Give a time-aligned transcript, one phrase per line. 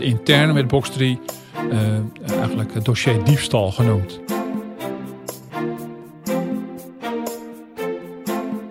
[0.00, 1.20] Het interne met box 3
[1.72, 1.98] uh,
[2.38, 4.20] eigenlijk het dossier diefstal genoemd.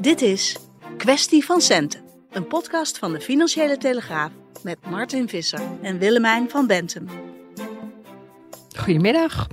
[0.02, 0.58] Dit is
[0.98, 4.32] Kwestie van Centen, een podcast van de Financiële Telegraaf
[4.64, 7.08] met Martin Visser en Willemijn van Bentum.
[8.78, 9.48] Goedemiddag.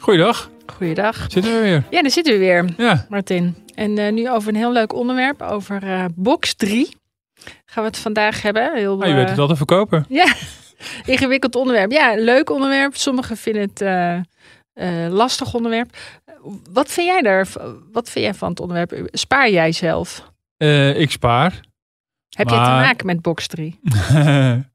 [0.00, 0.50] Goeiedag.
[0.66, 1.26] Goeiedag.
[1.28, 1.84] Zitten we weer?
[1.90, 3.06] Ja, daar zitten we weer, Ja.
[3.08, 3.56] Martin.
[3.74, 6.88] En eh, nu over een heel leuk onderwerp, over eh, box 3.
[7.64, 8.74] Gaan we het vandaag hebben.
[8.74, 10.04] Heel, Nou, je weet eh, het wel te verkopen.
[10.08, 10.34] Ja,
[11.04, 11.90] ingewikkeld onderwerp.
[11.90, 12.96] Ja, leuk onderwerp.
[12.96, 13.80] Sommigen vinden het
[14.72, 15.96] eh, lastig onderwerp.
[16.72, 17.48] Wat vind jij er?
[17.92, 19.08] Wat vind jij van het onderwerp?
[19.12, 20.32] Spaar jij zelf?
[20.56, 21.60] Eh, ik spaar.
[22.36, 23.78] Heb je te Maar- maken met box 3?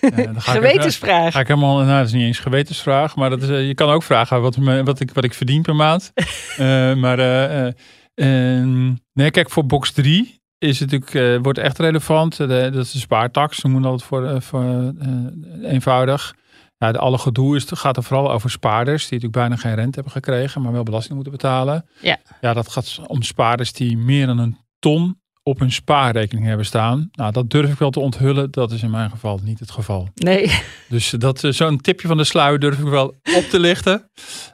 [0.00, 1.32] Ja, ga ik- Gewetensvraag.
[1.32, 3.90] Ga ik helemaal, nou, dat is niet eens een gewetensvraag, maar dat is, je kan
[3.90, 6.12] ook vragen wat, wat, ik, wat ik verdien per maand.
[6.56, 7.72] Eh, maar eh, eh,
[8.14, 12.36] ehm, nee, kijk, voor box 3 is het natuurlijk, eh, wordt echt relevant.
[12.36, 16.34] De, dat is de spaartax, noemen dat voor, eh, voor eh, eenvoudig.
[16.78, 19.94] Ja, de, alle gedoe is, gaat er vooral over spaarders die natuurlijk bijna geen rente
[19.94, 21.86] hebben gekregen, maar wel belasting moeten betalen.
[22.00, 22.18] Ja.
[22.40, 27.08] Ja, dat gaat om spaarders die meer dan een ton op hun spaarrekening hebben staan.
[27.12, 28.50] Nou, dat durf ik wel te onthullen.
[28.50, 30.08] Dat is in mijn geval niet het geval.
[30.14, 30.60] Nee.
[30.88, 34.10] Dus dat, eh, zo'n tipje van de sluier durf ik wel op te lichten.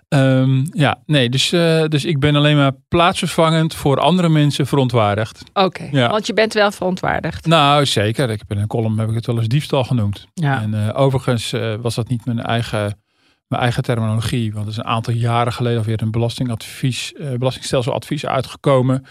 [0.08, 5.42] Ehm, ja, nee, dus, eh, dus ik ben alleen maar plaatsvervangend voor andere mensen verontwaardigd.
[5.52, 6.08] Oké, Ja.
[6.10, 7.46] want je bent wel verontwaardigd.
[7.46, 8.30] Nou, zeker.
[8.30, 10.26] Ik heb in een column heb ik het wel eens diefstal genoemd.
[10.34, 10.62] Ja.
[10.62, 13.00] En eh, overigens was dat niet mijn eigen,
[13.48, 14.52] mijn eigen terminologie.
[14.52, 19.04] Want er is een aantal jaren geleden alweer een belastingadvies, belastingsteldseladvies uitgekomen.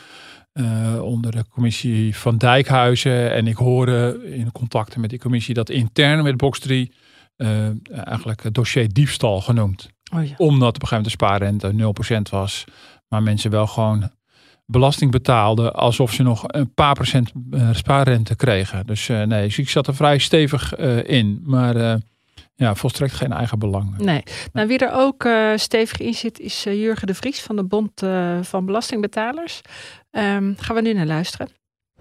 [0.57, 3.33] Eh, onder de commissie van Dijkhuizen.
[3.33, 6.91] En ik hoorde in contacten met die commissie dat intern met Box 3
[7.35, 7.67] eh,
[8.07, 9.89] eigenlijk het dossier diefstal genoemd.
[10.13, 10.33] Oh ja.
[10.37, 12.63] Omdat op een gegeven moment de spaarrente 0% was.
[13.07, 14.09] Maar mensen wel gewoon
[14.65, 18.85] belasting betaalden alsof ze nog een paar procent eh, spaarrente kregen.
[18.85, 20.75] Dus nee, dus ik zat er vrij stevig
[21.05, 21.41] in.
[21.43, 21.99] Maar
[22.55, 23.97] ja, volstrekt geen eigen belang.
[23.97, 24.23] Nee.
[24.53, 28.03] Nou, wie er ook stevig in zit, is Jurgen de Vries van de Bond
[28.41, 29.61] van Belastingbetalers.
[30.17, 31.47] Ehm, gaan we nu naar luisteren.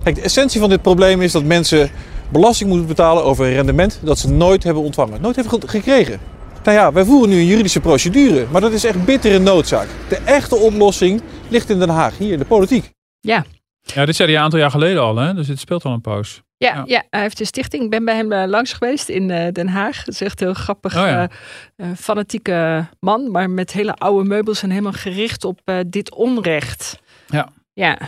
[0.03, 1.91] Kijk, de essentie van dit probleem is dat mensen
[2.33, 6.21] belasting moeten betalen over een rendement dat ze nooit hebben ontvangen, nooit hebben ge- gekregen.
[6.65, 9.87] Nou ja, wij voeren nu een juridische procedure, maar dat is echt bittere noodzaak.
[10.09, 12.91] De echte oplossing ligt in Den Haag, hier in de politiek.
[13.21, 13.45] Ja.
[13.83, 15.35] Ja, dit zei hij een aantal jaar geleden al, hè?
[15.35, 16.43] dus het speelt al een poos.
[16.57, 16.83] Ja, Ja.
[16.87, 17.03] ja.
[17.11, 17.83] hij heeft een stichting.
[17.83, 19.97] Ik ben bij hem eh, langs geweest in eh, Den Haag.
[20.05, 20.97] Dat is echt heel grappig.
[20.97, 21.29] Oh ja.
[21.77, 26.15] eh, eh, fanatieke man, maar met hele oude meubels en helemaal gericht op eh, dit
[26.15, 26.99] onrecht.
[27.27, 27.49] Ja.
[27.81, 27.99] Ja,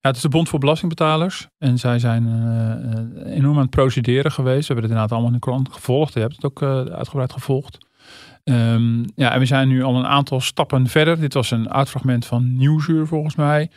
[0.00, 1.48] Ja, het is de Bond voor Belastingbetalers.
[1.58, 4.68] En zij zijn eh, eh, enorm aan het procederen geweest.
[4.68, 6.14] We hebben het inderdaad allemaal in de krant gevolgd.
[6.14, 7.78] Je hebt het ook eh, uitgebreid gevolgd.
[8.44, 11.20] Ehm, ja, en we zijn nu al een aantal stappen verder.
[11.20, 13.70] Dit was een uitfragment van Nieuwsuur volgens mij.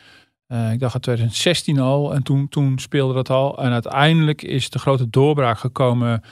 [0.72, 2.14] Ik dacht in 2016 al.
[2.14, 3.62] En toen, toen speelde dat al.
[3.62, 6.22] En uiteindelijk is de grote doorbraak gekomen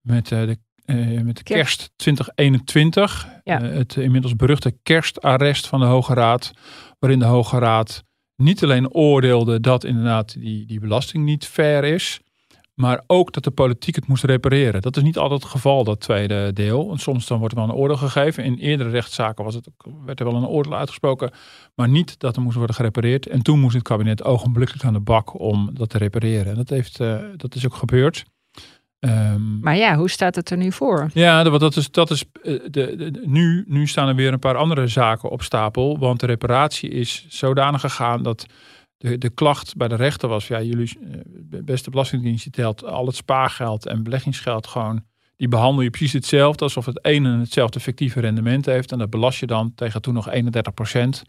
[0.00, 0.58] met, de,
[1.24, 1.44] met de Kerst.
[1.44, 3.28] kerst 2021.
[3.44, 3.62] Ja.
[3.62, 6.52] Eh, het inmiddels beruchte kerstarrest van de Hoge Raad.
[6.98, 8.04] Waarin de Hoge Raad
[8.38, 12.20] niet alleen oordeelde dat inderdaad die, die belasting niet fair is,
[12.74, 14.82] maar ook dat de politiek het moest repareren.
[14.82, 16.86] Dat is niet altijd het geval, dat tweede deel.
[16.86, 18.44] Want soms dan wordt er wel een oordeel gegeven.
[18.44, 19.68] In eerdere rechtszaken was het,
[20.04, 21.30] werd er wel een oordeel uitgesproken,
[21.74, 23.26] maar niet dat er moest worden gerepareerd.
[23.26, 26.46] En toen moest het kabinet ogenblikkelijk aan de bak om dat te repareren.
[26.46, 28.24] En dat, heeft, eh, dat is ook gebeurd.
[28.98, 31.10] Ehm, maar ja, hoe staat het er nu voor?
[31.14, 34.56] ja, dat dat is, dat is eh, de, nu, nu staan er weer een paar
[34.56, 35.98] andere zaken op stapel.
[35.98, 38.46] Want de reparatie is zodanig gegaan dat
[38.96, 43.06] de, de klacht bij de rechter was: ja, jullie, eh, beste Belastingdienst, je telt al
[43.06, 45.04] het spaargeld en beleggingsgeld gewoon
[45.38, 48.92] die behandel je precies hetzelfde alsof het ene hetzelfde fictieve rendement heeft.
[48.92, 51.22] En dat belast je dan tegen toen nog 31 procent.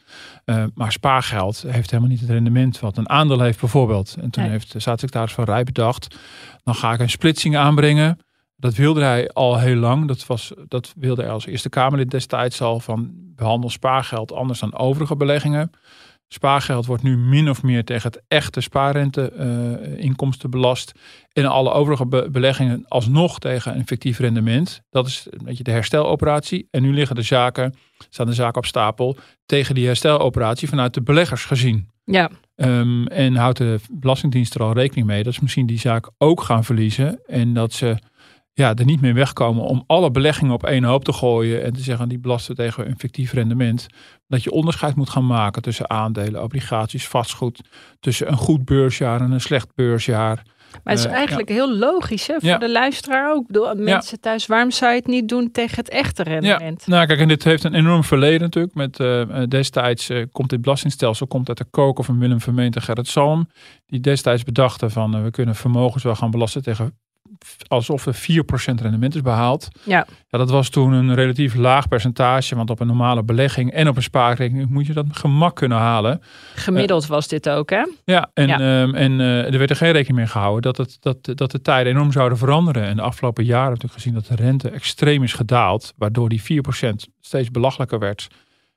[0.45, 4.15] Uh, maar spaargeld heeft helemaal niet het rendement wat een aandeel heeft bijvoorbeeld.
[4.21, 4.51] En toen Nee.
[4.51, 6.15] heeft de staatssecretaris van Rij bedacht,
[6.63, 8.17] dan ga ik een splitsing aanbrengen.
[8.55, 10.07] Dat wilde hij al heel lang.
[10.07, 14.77] Dat, was, dat wilde hij als Eerste Kamerlid destijds al van behandel spaargeld anders dan
[14.77, 15.71] overige beleggingen.
[16.31, 20.91] Spaargeld wordt nu min of meer tegen het echte spaarrente eh, inkomsten belast.
[21.33, 24.81] En alle overige be- beleggingen alsnog tegen een fictief rendement.
[24.89, 26.67] Dat is een beetje de hersteloperatie.
[26.71, 27.75] En nu liggen de zaken,
[28.09, 31.89] staan de zaken op stapel tegen die hersteloperatie vanuit de beleggers gezien.
[32.03, 32.29] Ja,
[32.59, 36.41] Ehm, en houdt de Belastingdienst er al rekening mee dat ze misschien die zaak ook
[36.41, 37.19] gaan verliezen.
[37.25, 37.95] En dat ze
[38.59, 41.63] ja, er niet meer wegkomen om alle beleggingen op één hoop te gooien.
[41.63, 43.87] En te zeggen die belasten tegen een fictief rendement.
[44.27, 47.61] Dat je onderscheid moet gaan maken tussen aandelen, obligaties, vastgoed.
[47.99, 50.43] Tussen een goed beursjaar en een slecht beursjaar.
[50.83, 52.57] maar het is Eh, eigenlijk heel logisch hè, voor Ja.
[52.57, 53.47] de luisteraar ook.
[53.47, 56.87] Bedoel, Mensen thuis, waarom zou je het niet doen tegen het echte rendement?
[56.87, 58.75] Nou, kijk, en dit heeft een enorm verleden natuurlijk.
[58.75, 62.81] Met eh, eh, destijds komt dit belastingstelsel komt uit de koker van Willem Vermeent en
[62.81, 63.47] Gerrit Salm.
[63.85, 66.97] Die destijds bedachten van we kunnen vermogens wel gaan belasten tegen
[67.67, 69.67] alsof er 4% rendement is behaald.
[69.83, 70.05] Ja.
[70.27, 72.55] ja, dat was toen een relatief laag percentage.
[72.55, 76.21] Want op een normale belegging en op een spaarrekening moet je dat gemak kunnen halen.
[76.55, 77.85] Gemiddeld was dit ook, hè?
[78.05, 78.59] Ja, en, Ja.
[78.59, 81.61] ehm, en eh, er werd er geen rekening mee gehouden dat, het, dat, dat de
[81.61, 82.83] tijden enorm zouden veranderen.
[82.83, 86.41] En de afgelopen jaren heb ik gezien dat de rente extreem is gedaald, waardoor die
[86.41, 88.27] 4% steeds belachelijker werd.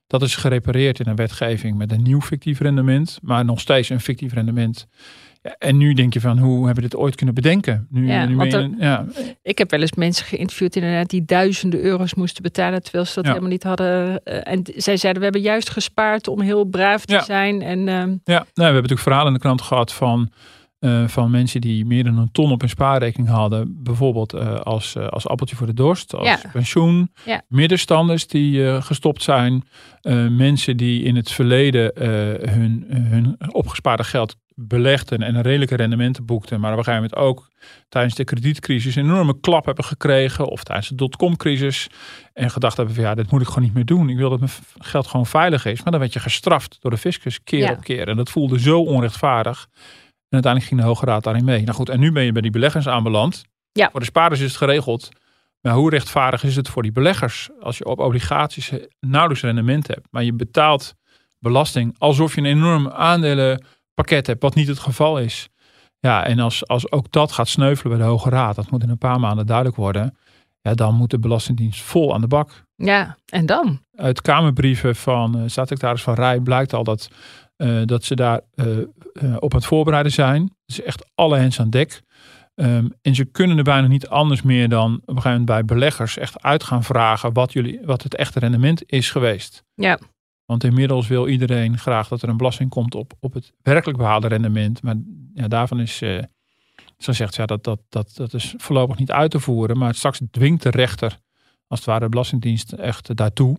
[0.06, 4.00] Dat is gerepareerd in een wetgeving met een nieuw fictief rendement, maar nog steeds een
[4.00, 4.86] fictief rendement.
[5.42, 7.86] Ja, en nu denk je van, hoe hebben we dit ooit kunnen bedenken?
[7.90, 9.04] Nu, Ja, nu want er- een- ja,
[9.42, 13.24] Ik heb wel eens mensen geïnterviewd inderdaad die duizenden euro's moesten betalen terwijl ze dat
[13.24, 13.28] Ja.
[13.30, 14.24] helemaal niet hadden.
[14.24, 17.62] Eh, en zij zeiden we hebben juist gespaard om heel braaf te zijn.
[17.62, 20.30] En ehm, Ja, nou, we hebben natuurlijk verhalen in de krant gehad van,
[20.78, 23.82] eh, van mensen die meer dan een ton op hun spaarrekening hadden.
[23.82, 26.38] Bijvoorbeeld eh, als, als appeltje voor de dorst, als Ja.
[26.52, 27.10] pensioen.
[27.24, 27.42] Ja.
[27.48, 29.62] Middenstanders die gestopt zijn.
[30.30, 31.92] mensen die in het verleden
[32.50, 34.36] hun, hun opgespaarde geld
[34.66, 36.60] belegden en een redelijke rendementen boekten.
[36.60, 37.48] Maar op een gegeven moment ook
[37.88, 40.46] tijdens de kredietcrisis een enorme klap hebben gekregen.
[40.48, 41.86] Of tijdens de dotcom-crisis.
[42.32, 44.08] En gedacht hebben van ja, dit moet ik gewoon niet meer doen.
[44.08, 45.82] Ik wil dat mijn geld gewoon veilig is.
[45.82, 47.70] Maar dan werd je gestraft door de fiscus keer Ja.
[47.70, 48.08] op keer.
[48.08, 49.66] En dat voelde zo onrechtvaardig.
[50.28, 51.62] En uiteindelijk ging de Hoge Raad daarin mee.
[51.62, 53.42] Nou goed, en nu ben je bij die beleggers aanbeland.
[53.72, 53.88] Ja.
[53.90, 55.08] Voor de spaarders is het geregeld.
[55.60, 60.06] Maar hoe rechtvaardig is het voor die beleggers als je op obligaties nauwelijks rendement hebt,
[60.10, 60.94] maar je betaalt
[61.38, 62.86] belasting alsof je een enorm
[63.94, 65.48] aandelenpakket hebt, wat niet het geval is.
[65.98, 68.88] Ja, en als, als ook dat gaat sneuvelen bij de Hoge Raad, dat moet in
[68.88, 70.16] een paar maanden duidelijk worden,
[70.60, 72.64] ja, dan moet de Belastingdienst vol aan de bak.
[72.76, 73.80] ja, en dan?
[73.94, 77.08] Uit Kamerbrieven van uh, staatssecretaris Van Rij blijkt al dat,
[77.56, 80.56] uh, dat ze daar uh, op het voorbereiden zijn.
[80.66, 82.02] Dus echt alle hens aan dek.
[82.54, 85.64] Um, en ze kunnen er bijna niet anders meer dan op een gegeven moment bij
[85.64, 89.64] beleggers echt uit gaan vragen wat, jullie, wat het echte rendement is geweest.
[89.74, 89.98] Ja.
[90.52, 94.28] Want inmiddels wil iedereen graag dat er een belasting komt op, op het werkelijk behaalde
[94.28, 94.82] rendement.
[94.82, 94.94] Maar
[95.34, 96.22] ja, daarvan is, uh,
[96.98, 99.78] zo zegt ze, ja, dat, dat, dat, dat is voorlopig niet uit te voeren.
[99.78, 101.18] Maar straks dwingt de rechter,
[101.66, 103.56] als het ware de Belastingdienst, echt daartoe.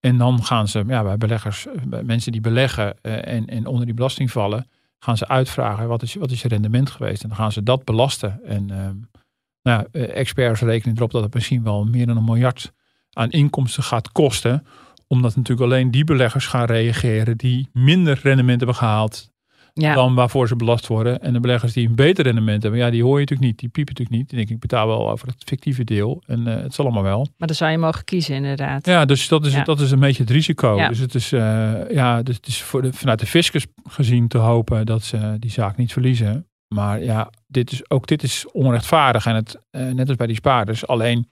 [0.00, 3.84] En dan gaan ze ja, bij beleggers, bij mensen die beleggen uh, en, en onder
[3.84, 7.22] die belasting vallen, gaan ze uitvragen wat is, wat is je rendement geweest.
[7.22, 8.44] En dan gaan ze dat belasten.
[8.44, 8.88] En uh,
[9.62, 12.72] nou, experts rekenen erop dat het misschien wel meer dan een miljard
[13.12, 14.66] aan inkomsten gaat kosten.
[15.12, 19.30] Omdat natuurlijk alleen die beleggers gaan reageren die minder rendement hebben gehaald
[19.74, 19.94] ja.
[19.94, 21.20] dan waarvoor ze belast worden.
[21.20, 23.58] En de beleggers die een beter rendement hebben, ja, die hoor je natuurlijk niet.
[23.58, 24.28] Die piepen natuurlijk niet.
[24.28, 26.22] Die denken, ik betaal wel over het fictieve deel.
[26.26, 27.28] En uh, het zal allemaal wel.
[27.36, 28.86] Maar dan zou je mogen kiezen inderdaad.
[28.86, 29.64] Ja, dus dat is, Ja.
[29.64, 30.76] dat is een beetje het risico.
[30.76, 30.88] Ja.
[30.88, 31.40] Dus het is, uh,
[31.90, 35.50] ja, dus het is voor de, vanuit de fiscus gezien te hopen dat ze die
[35.50, 36.46] zaak niet verliezen.
[36.68, 39.26] Maar ja, dit is, ook dit is onrechtvaardig.
[39.26, 40.86] En het, uh, net als bij die spaarders.
[40.86, 41.28] Alleen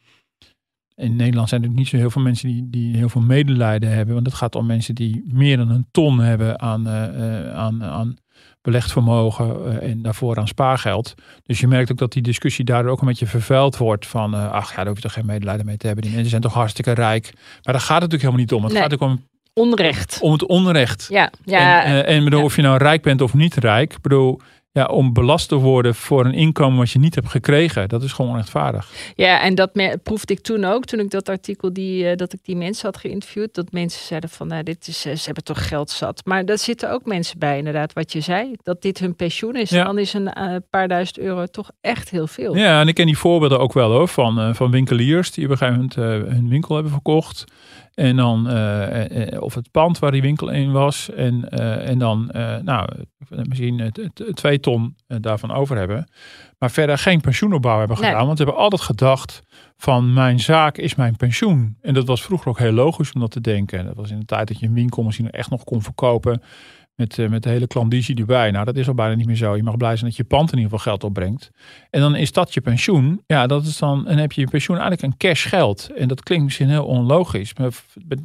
[1.00, 4.14] in Nederland zijn er niet zo heel veel mensen die, die heel veel medelijden hebben.
[4.14, 8.16] Want het gaat om mensen die meer dan een ton hebben aan, uh, aan, aan
[8.62, 11.14] belegd vermogen uh, en daarvoor aan spaargeld.
[11.42, 14.50] Dus je merkt ook dat die discussie daardoor ook een beetje vervuild wordt van, uh,
[14.50, 16.02] ach ja, daar hoef je toch geen medelijden mee te hebben.
[16.04, 17.30] Die mensen zijn toch hartstikke rijk.
[17.34, 18.62] Maar daar gaat het natuurlijk helemaal niet om.
[18.62, 18.82] Het Nee.
[18.82, 20.18] gaat ook om, Onrecht.
[20.22, 21.06] om het onrecht.
[21.10, 21.84] Ja, ja.
[21.84, 22.44] En, uh, en bedoel, ja.
[22.44, 24.40] of je nou rijk bent of niet rijk, ik bedoel,
[24.72, 28.12] ja, om belast te worden voor een inkomen wat je niet hebt gekregen, dat is
[28.12, 28.88] gewoon onrechtvaardig.
[29.14, 29.70] Ja, en dat
[30.02, 32.96] proefde ik toen ook, toen ik dat artikel, die, uh, dat ik die mensen had
[32.96, 36.22] geïnterviewd, dat mensen zeiden van, nou, dit is, uh, ze hebben toch geld zat.
[36.24, 39.70] Maar daar zitten ook mensen bij, inderdaad, wat je zei, dat dit hun pensioen is.
[39.70, 39.84] Ja.
[39.84, 42.56] Dan is een uh, paar duizend euro toch echt heel veel.
[42.56, 45.50] Ja, en ik ken die voorbeelden ook wel hoor, van, uh, van winkeliers die op
[45.50, 47.44] een gegeven moment hun winkel hebben verkocht.
[47.94, 51.10] En dan, uh, of het pand waar die winkel in was.
[51.10, 51.48] En,
[51.80, 52.30] en dan,
[52.64, 52.88] nou,
[53.28, 53.92] misschien
[54.34, 56.08] twee ton eh, daarvan over hebben.
[56.58, 58.10] Maar verder geen pensioenopbouw hebben Nee.
[58.10, 58.26] gedaan.
[58.26, 59.42] Want ze hebben altijd gedacht
[59.76, 61.76] van mijn zaak is mijn pensioen.
[61.80, 63.84] En dat was vroeger ook heel logisch om dat te denken.
[63.84, 66.42] Dat was in de tijd dat je een winkel misschien echt nog kon verkopen.
[66.94, 68.50] Met, eh, met de hele klandizie erbij.
[68.50, 69.56] Nou, dat is al bijna niet meer zo.
[69.56, 71.50] Je mag blij zijn dat je pand in ieder geval geld opbrengt.
[71.90, 73.22] En dan is dat je pensioen.
[73.26, 74.08] Ja, dat is dan.
[74.08, 75.90] En heb je je pensioen eigenlijk een cash geld.
[75.96, 77.54] En dat klinkt misschien heel onlogisch.
[77.54, 77.70] Maar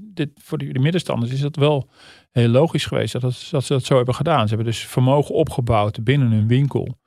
[0.04, 1.90] dit, voor de, de middenstanders is dat wel
[2.32, 4.48] heel logisch geweest dat, dat, dat ze dat zo hebben gedaan.
[4.48, 6.98] Ze hebben dus vermogen opgebouwd binnen hun winkel.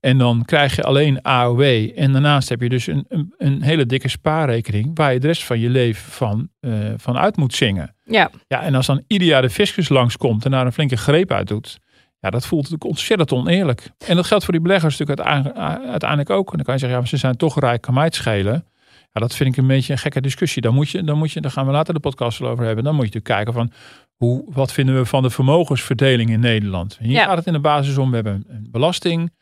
[0.00, 1.90] En dan krijg je alleen AOW.
[1.94, 4.90] En daarnaast heb je dus een, een, een hele dikke spaarrekening.
[4.94, 7.94] Waar je de rest van je leven van, eh, van uit moet zingen.
[8.04, 11.30] Ja, Ja, en als dan ieder jaar de fiscus langskomt en daar een flinke greep
[11.32, 11.78] uit doet.
[12.20, 13.90] Ja, dat voelt natuurlijk ontzettend oneerlijk.
[14.06, 16.50] En dat geldt voor die beleggers natuurlijk uiteindelijk, uiteindelijk ook.
[16.50, 18.64] En dan kan je zeggen, ja, maar ze zijn toch rijk, kan mij het schelen.
[19.12, 20.62] Ja, dat vind ik een beetje een gekke discussie.
[20.62, 22.84] Dan moet je, dan moet je, daar gaan we later de podcast wel over hebben.
[22.84, 23.72] Dan moet je natuurlijk kijken van,
[24.14, 26.96] hoe, wat vinden we van de vermogensverdeling in Nederland?
[27.00, 27.24] Hier Ja.
[27.24, 29.32] gaat het in de basis om, we hebben een belasting.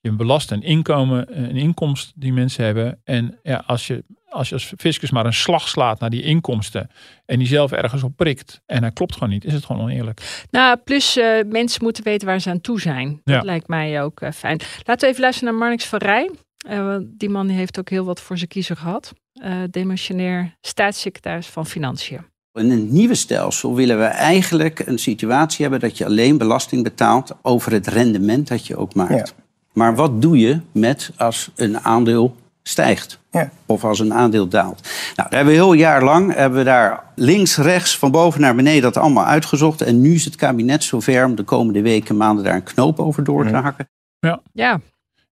[0.00, 3.00] Je belast een inkomen, een inkomst die mensen hebben.
[3.04, 6.90] En ja, als je als je als fiscus maar een slag slaat naar die inkomsten
[7.26, 10.44] en die zelf ergens op prikt en hij klopt gewoon niet, is het gewoon oneerlijk.
[10.50, 13.20] nou plus eh, mensen moeten weten waar ze aan toe zijn.
[13.24, 13.40] Dat Ja.
[13.40, 14.60] lijkt mij ook eh, fijn.
[14.84, 16.30] Laten we even luisteren naar Marnix van Rij.
[16.66, 19.12] Eh, want die man die heeft ook heel wat voor zijn kiezer gehad.
[19.32, 22.20] Eh demissionair staatssecretaris van Financiën.
[22.52, 27.32] In een nieuwe stelsel willen we eigenlijk een situatie hebben dat je alleen belasting betaalt
[27.42, 29.34] over het rendement dat je ook maakt.
[29.80, 33.20] Maar wat doe je met als een aandeel stijgt?
[33.30, 33.50] Ja.
[33.66, 34.82] Of als een aandeel daalt?
[35.16, 38.54] Nou, daar hebben we heel jaar lang hebben we daar links, rechts, van boven naar
[38.54, 39.80] beneden dat allemaal uitgezocht.
[39.80, 43.24] En nu is het kabinet zover om de komende weken, maanden daar een knoop over
[43.24, 43.88] door te hakken.
[44.18, 44.40] Ja,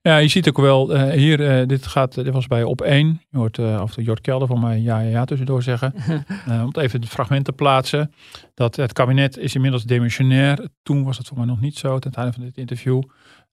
[0.01, 3.21] Ja, je ziet ook wel eh, hier, eh, dit, gaat, dit was bij op één.
[3.31, 5.95] Je hoort eh of de Jort Kelder van mij ja, ja, ja tussendoor zeggen.
[6.47, 8.13] Eh, om het even het fragment te plaatsen.
[8.55, 10.69] Dat het kabinet is inmiddels demissionair.
[10.83, 13.03] Toen was dat voor mij nog niet zo, ten tijde van dit interview.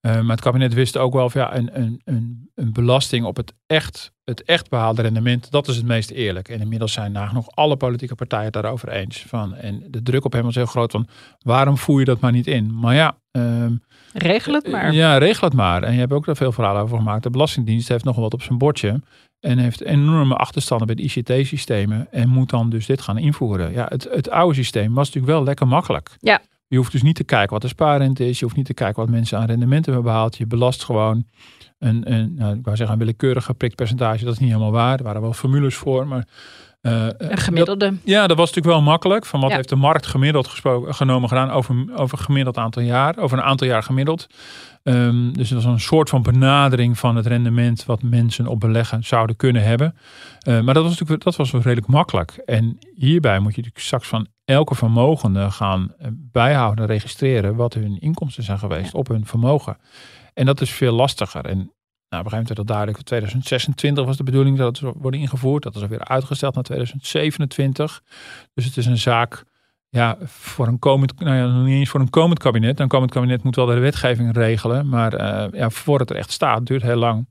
[0.05, 3.35] Eh, maar het kabinet wist ook wel van ja, een, een, een, een belasting op
[3.35, 6.49] het echt, het echt behaalde rendement, dat is het meest eerlijk.
[6.49, 9.23] En inmiddels zijn nagenoeg alle politieke partijen het daarover eens.
[9.27, 11.07] Van, en de druk op hem was heel groot van
[11.39, 12.79] waarom voer je dat maar niet in?
[12.79, 13.73] Maar ja, ehm,
[14.13, 14.93] regel het maar.
[14.93, 15.83] ja, regel het maar.
[15.83, 17.23] En je hebt ook daar veel verhalen over gemaakt.
[17.23, 19.01] De Belastingdienst heeft nog wel wat op zijn bordje.
[19.39, 22.07] En heeft enorme achterstanden bij de ICT-systemen.
[22.11, 23.71] En moet dan dus dit gaan invoeren.
[23.71, 26.15] Ja, het, het oude systeem was natuurlijk wel lekker makkelijk.
[26.19, 26.41] Ja.
[26.75, 28.39] Je hoeft dus niet te kijken wat de spaarrente is.
[28.39, 30.37] Je hoeft niet te kijken wat mensen aan rendementen hebben behaald.
[30.37, 31.25] Je belast gewoon
[31.79, 34.23] een, een nou, ik wou zeggen een willekeurig geprikt percentage.
[34.23, 34.97] Dat is niet helemaal waar.
[34.97, 36.07] Er waren wel formules voor.
[36.07, 36.27] Maar,
[36.81, 37.93] eh, Een gemiddelde.
[38.03, 39.25] ja, dat was natuurlijk wel makkelijk.
[39.25, 39.55] Van wat Ja.
[39.55, 43.17] heeft de markt gemiddeld gesproken, genomen gedaan over, over een gemiddeld aantal jaar.
[43.17, 44.27] Over een aantal jaar gemiddeld.
[44.85, 49.03] Ehm, dus dat was een soort van benadering van het rendement wat mensen op beleggen
[49.03, 49.95] zouden kunnen hebben.
[50.39, 52.31] Eh, maar dat was natuurlijk dat was redelijk makkelijk.
[52.31, 57.99] En hierbij moet je natuurlijk straks van elke vermogende gaan eh, bijhouden, registreren wat hun
[57.99, 59.77] inkomsten zijn geweest op hun vermogen.
[60.33, 61.45] En dat is veel lastiger.
[61.45, 61.71] En nou, op
[62.11, 63.03] een gegeven moment werd dat duidelijk.
[63.03, 65.63] 2026 was de bedoeling dat het zou worden ingevoerd.
[65.63, 68.03] Dat is alweer uitgesteld naar 2027.
[68.53, 69.43] Dus het is een zaak
[69.95, 72.79] ja, voor een komend, nou ja, nog niet eens voor een komend kabinet.
[72.79, 74.89] Een komend kabinet moet wel de wetgeving regelen.
[74.89, 77.27] Maar eh, ja, voor het er echt staat, duurt heel lang.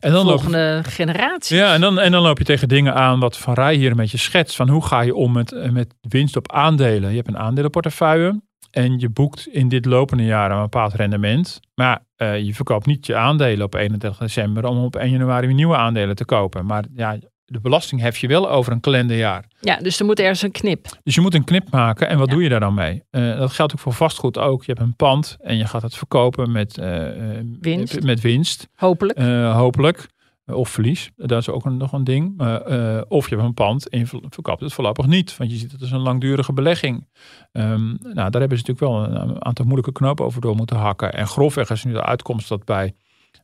[0.00, 1.56] En dan loop Volgende generatie.
[1.56, 3.96] ja, en dan, en dan loop je tegen dingen aan wat Van Rij hier een
[3.96, 4.56] beetje schetst.
[4.56, 7.10] Van hoe ga je om met, eh, met winst op aandelen?
[7.10, 11.60] Je hebt een aandelenportefeuille en je boekt in dit lopende jaar een bepaald rendement.
[11.74, 15.56] Maar eh, je verkoopt niet je aandelen op 31 december om op 1 januari weer
[15.56, 16.66] nieuwe aandelen te kopen.
[16.66, 19.44] Maar ja, de belasting hef je wel over een kalenderjaar.
[19.60, 20.86] Ja, dus er moet ergens een knip.
[21.02, 22.08] Dus je moet een knip maken.
[22.08, 22.34] En wat Ja.
[22.34, 23.02] doe je daar dan mee?
[23.10, 24.64] Eh, dat geldt ook voor vastgoed ook.
[24.64, 28.02] Je hebt een pand en je gaat het verkopen met, eh, eh, Winst.
[28.02, 28.68] met winst.
[28.76, 29.18] Hopelijk.
[29.18, 30.06] Eh, hopelijk.
[30.46, 31.10] Of verlies.
[31.16, 32.40] Dat is ook een, nog een ding.
[32.40, 35.36] Eh, of je hebt een pand en je verkoopt het voorlopig niet.
[35.36, 37.08] Want je ziet het als een langdurige belegging.
[37.52, 40.76] Ehm, nou, daar hebben ze natuurlijk wel een, een aantal moeilijke knopen over door moeten
[40.76, 41.12] hakken.
[41.14, 42.94] En grofweg is nu de uitkomst dat bij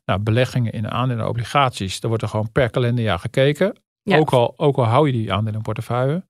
[0.04, 2.00] nou, beleggingen in aandelen en obligaties.
[2.00, 3.76] Daar wordt er gewoon per kalenderjaar gekeken.
[4.02, 4.16] Ja.
[4.16, 6.28] Ook, al, ook al hou je die aandelen in portefeuille.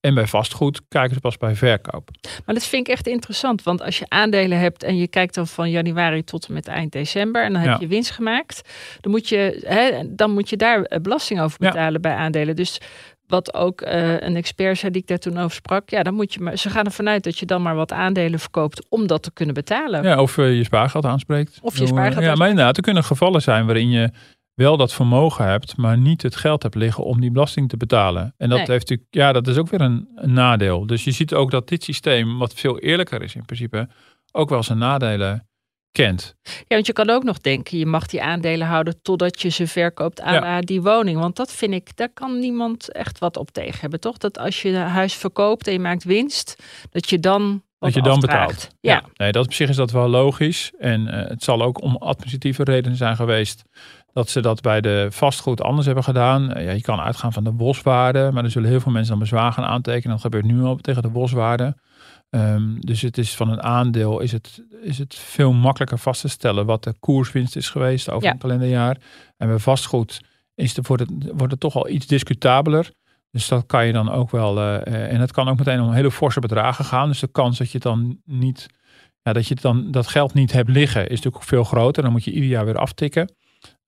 [0.00, 2.08] En bij vastgoed kijken ze pas bij verkoop.
[2.46, 3.62] Maar dat vind ik echt interessant.
[3.62, 6.92] Want als je aandelen hebt en je kijkt dan van januari tot en met eind
[6.92, 7.44] december.
[7.44, 7.76] En dan heb Ja.
[7.80, 8.60] je winst gemaakt.
[9.00, 11.70] Dan moet je, hè, dan moet je daar eh, belasting over Ja.
[11.70, 12.56] betalen bij aandelen.
[12.56, 12.80] Dus
[13.26, 15.90] wat ook eh, een expert zei die ik daar toen over sprak.
[15.90, 18.38] Ja, dan moet je maar, ze gaan ervan uit dat je dan maar wat aandelen
[18.40, 20.02] verkoopt om dat te kunnen betalen.
[20.02, 21.58] Ja, of eh, je spaargeld aanspreekt.
[21.62, 24.10] Of je spaargeld Ja, maar inderdaad, er kunnen gevallen zijn waarin je
[24.58, 28.34] wel dat vermogen hebt, maar niet het geld hebt liggen om die belasting te betalen.
[28.36, 28.66] En dat Nee.
[28.66, 30.86] heeft natuurlijk, ja, dat is ook weer een, een nadeel.
[30.86, 33.88] Dus je ziet ook dat dit systeem, wat veel eerlijker is in principe,
[34.32, 35.48] ook wel zijn nadelen
[35.92, 36.34] kent.
[36.42, 39.66] Ja, want je kan ook nog denken, je mag die aandelen houden totdat je ze
[39.66, 40.60] verkoopt aan Ja.
[40.60, 41.18] die woning.
[41.20, 44.18] Want dat vind ik, daar kan niemand echt wat op tegen hebben, toch?
[44.18, 46.56] Dat als je een huis verkoopt en je maakt winst,
[46.90, 48.48] dat je dan dat je dan afdraagt.
[48.48, 48.74] betaalt.
[48.80, 49.02] Ja.
[49.14, 50.72] Nee, dat op zich is dat wel logisch.
[50.78, 53.62] En eh, het zal ook om administratieve redenen zijn geweest
[54.12, 56.52] dat ze dat bij de vastgoed anders hebben gedaan.
[56.52, 59.20] Eh, ja, je kan uitgaan van de boswaarde, maar er zullen heel veel mensen dan
[59.20, 60.10] bezwaar gaan aantekenen.
[60.12, 61.76] Dat gebeurt nu al tegen de boswaarde.
[62.30, 66.28] Ehm, dus het is van een aandeel is het, is het veel makkelijker vast te
[66.28, 68.32] stellen wat de koerswinst is geweest over Ja.
[68.32, 68.96] een kalenderjaar.
[69.36, 70.20] En bij vastgoed
[70.54, 72.90] is het, wordt, het, wordt het toch al iets discutabeler.
[73.30, 74.58] Dus dat kan je dan ook wel.
[74.58, 77.08] eh, eh, en het kan ook meteen om hele forse bedragen gaan.
[77.08, 78.66] Dus de kans dat je dan niet.
[79.22, 82.02] Ja, dat je dan dat geld niet hebt liggen, is natuurlijk veel groter.
[82.02, 83.32] Dan moet je ieder jaar weer aftikken.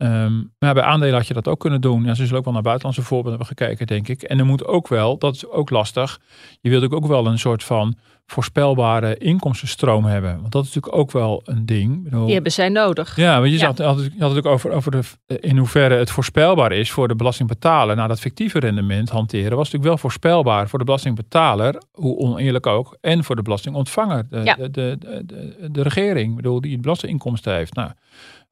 [0.00, 2.04] Ehm, maar bij aandelen had je dat ook kunnen doen.
[2.04, 4.22] Ja, ze zullen ook wel naar buitenlandse voorbeelden hebben gekeken, denk ik.
[4.22, 6.20] En er moet ook wel, dat is ook lastig.
[6.60, 7.94] Je wilt ook wel een soort van
[8.26, 10.40] voorspelbare inkomstenstroom hebben.
[10.40, 12.02] Want dat is natuurlijk ook wel een ding.
[12.04, 13.16] Bedoel, Die hebben zij nodig.
[13.16, 13.72] ja, want je, Ja.
[13.76, 15.02] Je had het had het ook over, over de,
[15.40, 17.96] in hoeverre het voorspelbaar is voor de belastingbetaler.
[17.96, 22.96] Nou, dat fictieve rendement hanteren was natuurlijk wel voorspelbaar voor de belastingbetaler, hoe oneerlijk ook,
[23.00, 24.54] en voor de belastingontvanger, de, Ja.
[24.54, 27.74] de, de, de, de, de regering, bedoel, die belastinginkomsten heeft.
[27.74, 27.90] Nou,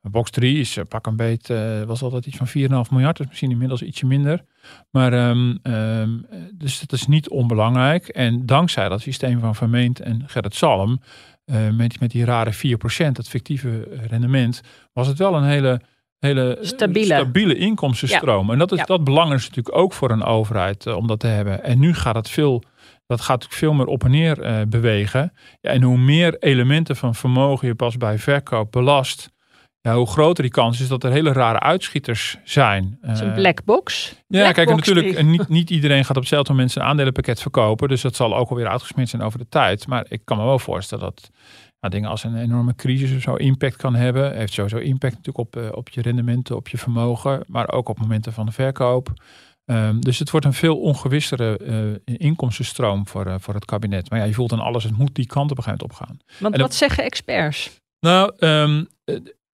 [0.00, 3.26] box 3 is eh, pak een beet, eh, was altijd iets van 4,5 miljard, dus
[3.26, 4.44] misschien inmiddels ietsje minder.
[4.90, 6.10] Maar ehm, ehm,
[6.54, 8.08] dus dat is niet onbelangrijk.
[8.08, 11.00] En dankzij dat systeem van Vermeend en Gerrit Salm,
[11.44, 14.60] eh, met, met die rare 4%, dat fictieve rendement,
[14.92, 15.80] was het wel een hele,
[16.18, 17.14] hele eh, Stabiele.
[17.14, 18.50] stabiele inkomstenstroom.
[18.50, 18.84] En dat, is, Ja.
[18.84, 21.64] dat belang is natuurlijk ook voor een overheid eh, om dat te hebben.
[21.64, 22.62] En nu gaat het veel,
[23.06, 25.32] dat gaat veel meer op en neer eh, bewegen.
[25.60, 29.30] Ja, en hoe meer elementen van vermogen je pas bij verkoop belast,
[29.80, 32.98] ja, hoe groter die kans is dat er hele rare uitschieters zijn.
[33.00, 34.14] Het is een Eh, black box.
[34.26, 37.88] ja, Black kijk, box natuurlijk, niet, niet iedereen gaat op hetzelfde moment zijn aandelenpakket verkopen.
[37.88, 39.86] Dus dat zal ook alweer uitgesmeerd zijn over de tijd.
[39.86, 41.30] Maar ik kan me wel voorstellen dat
[41.80, 44.36] ja, dingen als een enorme crisis of zo impact kan hebben.
[44.36, 47.44] Heeft sowieso impact natuurlijk op, eh, op je rendementen, op je vermogen.
[47.46, 49.12] Maar ook op momenten van de verkoop.
[49.64, 51.58] Ehm, dus het wordt een veel ongewissere
[52.04, 54.10] eh, inkomstenstroom voor, voor het kabinet.
[54.10, 56.36] Maar ja, je voelt aan alles, het moet die kant op een gegeven moment opgaan.
[56.38, 57.80] Want En wat zeggen experts?
[58.00, 58.84] Nou, ehm,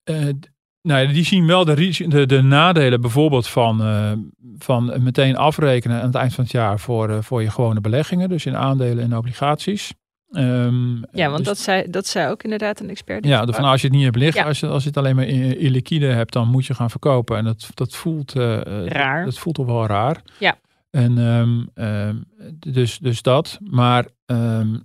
[0.04, 0.50] d-
[0.82, 4.12] nou ja, die zien wel de, de, de nadelen bijvoorbeeld van, eh,
[4.58, 8.28] van meteen afrekenen aan het eind van het jaar voor, eh, voor je gewone beleggingen.
[8.28, 9.92] Dus in aandelen en obligaties.
[10.30, 13.24] Ehm, Ja, want dus- dat zei, dat zei ook inderdaad een expert.
[13.26, 14.48] ja, van als je het niet hebt liggen, Ja.
[14.48, 16.90] als, je, als je het alleen maar in, in liquide hebt, dan moet je gaan
[16.90, 17.36] verkopen.
[17.36, 19.24] En dat, dat voelt Raar.
[19.24, 20.22] Dat, voelt toch wel raar.
[20.38, 20.56] Ja.
[20.90, 22.16] En ehm, ehm,
[22.58, 23.58] dus, dus dat.
[23.70, 24.06] Maar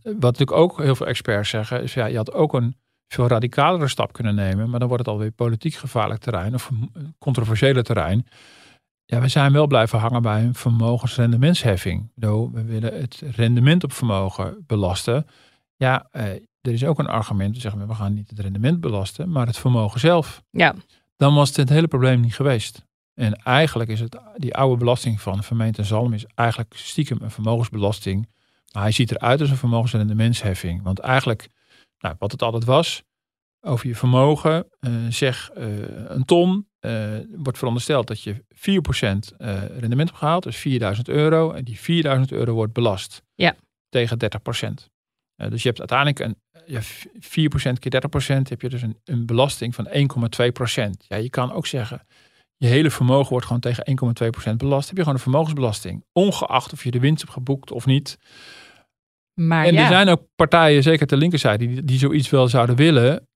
[0.04, 2.76] wat natuurlijk ook heel veel experts zeggen, is ja, je had ook een
[3.14, 4.70] veel radicalere stap kunnen nemen.
[4.70, 6.70] Maar dan wordt het alweer politiek gevaarlijk terrein of
[7.20, 8.28] controversiële terrein.
[9.06, 12.12] Ja, we zijn wel blijven hangen bij een vermogensrendementsheffing.
[12.16, 15.26] We willen het rendement op vermogen belasten.
[15.76, 16.24] Ja, eh,
[16.62, 17.56] er is ook een argument.
[17.56, 20.44] We zeggen, we gaan niet het rendement belasten, maar het vermogen zelf.
[20.50, 20.76] Ja,
[21.18, 22.86] Dan was het het hele probleem niet geweest.
[23.14, 28.28] En eigenlijk is het, die oude belasting van gemeente Zalm is eigenlijk stiekem een vermogensbelasting.
[28.74, 30.84] Maar hij ziet eruit als een vermogensrendementsheffing.
[30.84, 31.50] Want eigenlijk,
[32.00, 33.04] nou, wat het altijd was,
[33.62, 35.66] over je vermogen, eh, zeg eh,
[36.10, 41.52] een ton, eh, wordt verondersteld dat je 4% eh, rendement hebt gehaald, dus 4000 euro.
[41.52, 43.56] En die 4000 euro wordt belast Ja.
[43.90, 44.90] tegen 30%.
[45.36, 46.36] Eh, dus je hebt uiteindelijk een
[46.66, 46.82] ja,
[47.20, 51.06] 4% keer 30% heb je dus een, een belasting van 1,2%.
[51.08, 52.06] Ja, je kan ook zeggen,
[52.58, 53.84] je hele vermogen wordt gewoon tegen
[54.52, 54.88] 1,2% belast.
[54.88, 56.06] Heb je gewoon een vermogensbelasting.
[56.12, 58.18] Ongeacht of je de winst hebt geboekt of niet.
[59.40, 59.82] Maar en ja.
[59.82, 63.28] er zijn ook partijen, zeker ter linkerzijde, die, die zoiets wel zouden willen.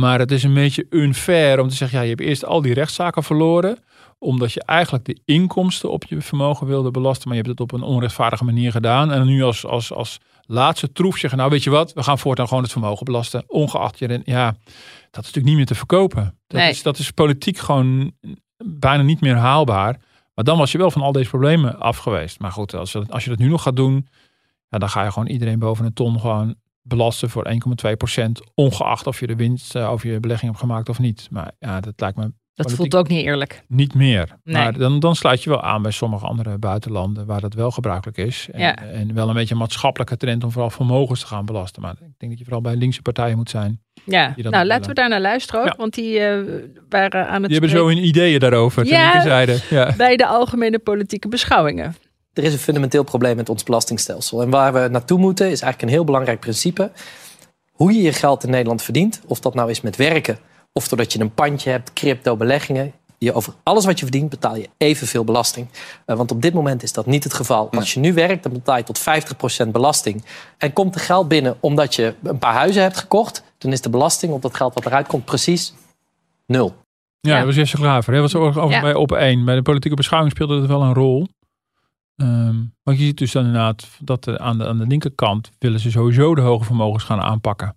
[0.00, 2.74] Maar het is een beetje unfair om te zeggen, ja, je hebt eerst al die
[2.74, 3.78] rechtszaken verloren.
[4.18, 7.28] Omdat je eigenlijk de inkomsten op je vermogen wilde belasten.
[7.28, 9.12] Maar je hebt het op een onrechtvaardige manier gedaan.
[9.12, 12.48] En nu als, als, als laatste troef zeggen, nou weet je wat, we gaan voortaan
[12.48, 13.44] gewoon het vermogen belasten.
[13.46, 14.56] Ongeacht je, ja, dat
[15.10, 16.38] is natuurlijk niet meer te verkopen.
[16.46, 16.70] Dat, Nee.
[16.70, 18.12] is, dat is politiek gewoon
[18.64, 19.98] bijna niet meer haalbaar.
[20.34, 22.40] Maar dan was je wel van al deze problemen af geweest.
[22.40, 24.08] Maar goed, als, als je dat nu nog gaat doen,
[24.70, 27.50] ja, dan ga je gewoon iedereen boven een ton gewoon belasten voor
[28.18, 28.24] 1,2%.
[28.54, 31.28] Ongeacht of je de winst eh, over je belegging hebt gemaakt of niet.
[31.30, 33.62] Maar ja, dat lijkt me dat voelt ook niet eerlijk.
[33.68, 34.38] niet meer.
[34.44, 34.54] Nee.
[34.54, 38.18] Maar dan, dan sluit je wel aan bij sommige andere buitenlanden waar dat wel gebruikelijk
[38.18, 38.48] is.
[38.52, 38.76] En, Ja.
[38.76, 41.82] en wel een beetje een maatschappelijke trend om vooral vermogens te gaan belasten.
[41.82, 43.80] Maar ik denk dat je vooral bij linkse partijen moet zijn.
[44.04, 44.66] Ja, nou willen.
[44.66, 45.66] laten we daar naar luisteren ook.
[45.66, 45.74] Ja.
[45.76, 46.38] Want die eh,
[46.88, 48.86] waren aan het Die hebben zo hun ideeën daarover.
[48.86, 49.94] Ja.
[49.96, 51.94] bij de algemene politieke beschouwingen.
[52.32, 54.42] Er is een fundamenteel probleem met ons belastingstelsel.
[54.42, 56.90] En waar we naartoe moeten is eigenlijk een heel belangrijk principe.
[57.72, 60.38] Hoe je je geld in Nederland verdient, of dat nou is met werken...
[60.72, 62.92] of doordat je een pandje hebt, crypto, beleggingen...
[63.18, 65.66] Je over alles wat je verdient betaal je evenveel belasting.
[66.06, 67.70] Eh, want op dit moment is dat niet het geval.
[67.70, 69.00] Als je nu werkt, dan betaal je tot
[69.66, 70.24] 50% belasting.
[70.58, 73.42] En komt er geld binnen omdat je een paar huizen hebt gekocht...
[73.58, 75.74] dan is de belasting op dat geld wat eruit komt precies
[76.46, 76.74] nul.
[77.20, 77.36] Ja, Ja.
[77.36, 78.12] dat was Jesse Klaver.
[78.14, 78.20] hè.
[78.20, 78.80] Dat was over over Ja.
[78.82, 79.44] bij op één.
[79.44, 81.28] Bij de politieke beschouwing speelde het wel een rol.
[82.20, 85.80] Ehm, want je ziet dus dan inderdaad dat er aan, de, aan de linkerkant willen
[85.80, 87.74] ze sowieso de hoge vermogens gaan aanpakken.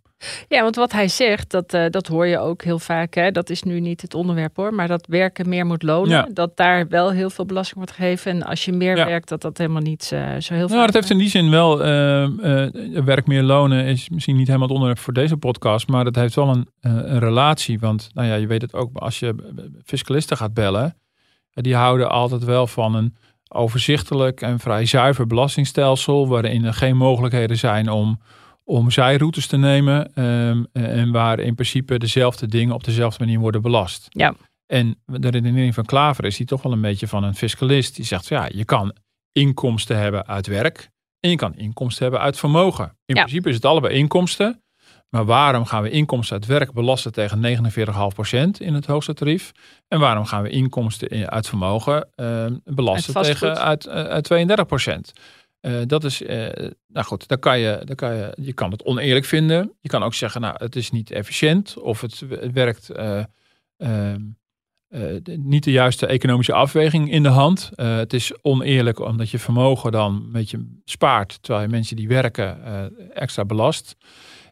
[0.48, 3.14] Ja, want wat hij zegt, dat, eh, dat hoor je ook heel vaak.
[3.14, 3.32] Hè?
[3.32, 6.10] Dat is nu niet het onderwerp hoor, maar dat werken meer moet lonen.
[6.10, 6.28] Ja.
[6.34, 8.32] Dat daar wel heel veel belasting wordt gegeven.
[8.32, 9.06] En als je meer Ja.
[9.06, 10.76] werkt, dat dat helemaal niet eh, zo heel veel.
[10.76, 14.48] Nou, dat heeft in die zin wel, eh, eh, werk meer lonen is misschien niet
[14.48, 17.80] helemaal het onderwerp voor deze podcast, maar dat heeft wel een, een relatie.
[17.80, 19.36] Want nou ja, je weet het ook, als je
[19.86, 20.96] fiscalisten gaat bellen,
[21.54, 23.16] die houden altijd wel van een
[23.54, 28.20] overzichtelijk en vrij zuiver belastingstelsel, waarin er geen mogelijkheden zijn om,
[28.64, 33.62] om zijroutes te nemen ehm, en waar in principe dezelfde dingen op dezelfde manier worden
[33.62, 34.06] belast.
[34.10, 34.34] Ja.
[34.66, 37.96] En de redenering van Klaver is die toch wel een beetje van een fiscalist.
[37.96, 38.96] Die zegt, ja, je kan
[39.32, 40.90] inkomsten hebben uit werk
[41.20, 42.86] en je kan inkomsten hebben uit vermogen.
[43.06, 43.22] In Ja.
[43.22, 44.63] principe is het allebei inkomsten.
[45.14, 49.52] Maar waarom gaan we inkomsten uit werk belasten tegen 49,5% in het hoogste tarief?
[49.88, 54.24] En waarom gaan we inkomsten in- uit vermogen eh, belasten Uit tegen uit, eh, uit
[54.24, 55.14] 32%?
[55.60, 56.22] Eh, dat is,
[56.88, 59.72] nou goed, dan kan je, dan kan je, je kan het oneerlijk vinden.
[59.82, 62.24] Je kan ook zeggen, nou, het is niet efficiënt of het,
[62.54, 63.24] werkt eh,
[63.78, 64.22] ehm,
[64.88, 67.72] eh, niet de juiste economische afweging in de hand.
[67.76, 72.58] Het is oneerlijk omdat je vermogen dan een beetje spaart, terwijl je mensen die werken
[73.14, 73.96] extra belast.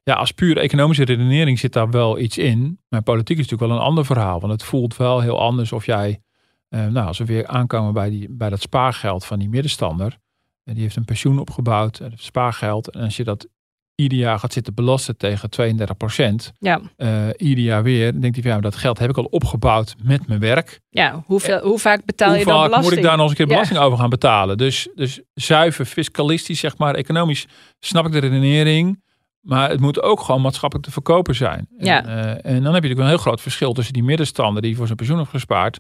[0.04, 2.80] Ja, als puur economische redenering zit daar wel iets in.
[2.90, 4.40] Maar politiek is natuurlijk wel een ander verhaal.
[4.40, 6.22] Want het voelt wel heel anders of jij,
[6.70, 10.18] eh, nou, als we weer aankomen bij, die, bij dat spaargeld van die middenstander.
[10.64, 12.90] En die heeft een pensioen opgebouwd, eh, spaargeld.
[12.90, 13.48] En als je dat
[13.96, 18.36] ieder jaar gaat zitten belasten tegen 32 procent, Ja, eh, ieder jaar weer, dan denkt
[18.36, 20.80] hij van ja, dat geld heb ik al opgebouwd met mijn werk.
[20.90, 21.24] ja.
[21.26, 22.90] Hoeveel, hoe vaak betaal Hoe je dan vaak belasting?
[22.94, 23.54] moet ik daar nog eens een keer Ja.
[23.54, 24.58] belasting over gaan betalen?
[24.58, 27.48] Dus, dus zuiver fiscalistisch, zeg maar, economisch
[27.80, 29.04] snap ik de redenering.
[29.42, 31.68] Maar het moet ook gewoon maatschappelijk te verkopen zijn.
[31.78, 32.06] Ja.
[32.06, 34.76] En, eh, en dan heb je natuurlijk een heel groot verschil tussen die middenstander die
[34.76, 35.80] voor zijn pensioen heeft gespaard.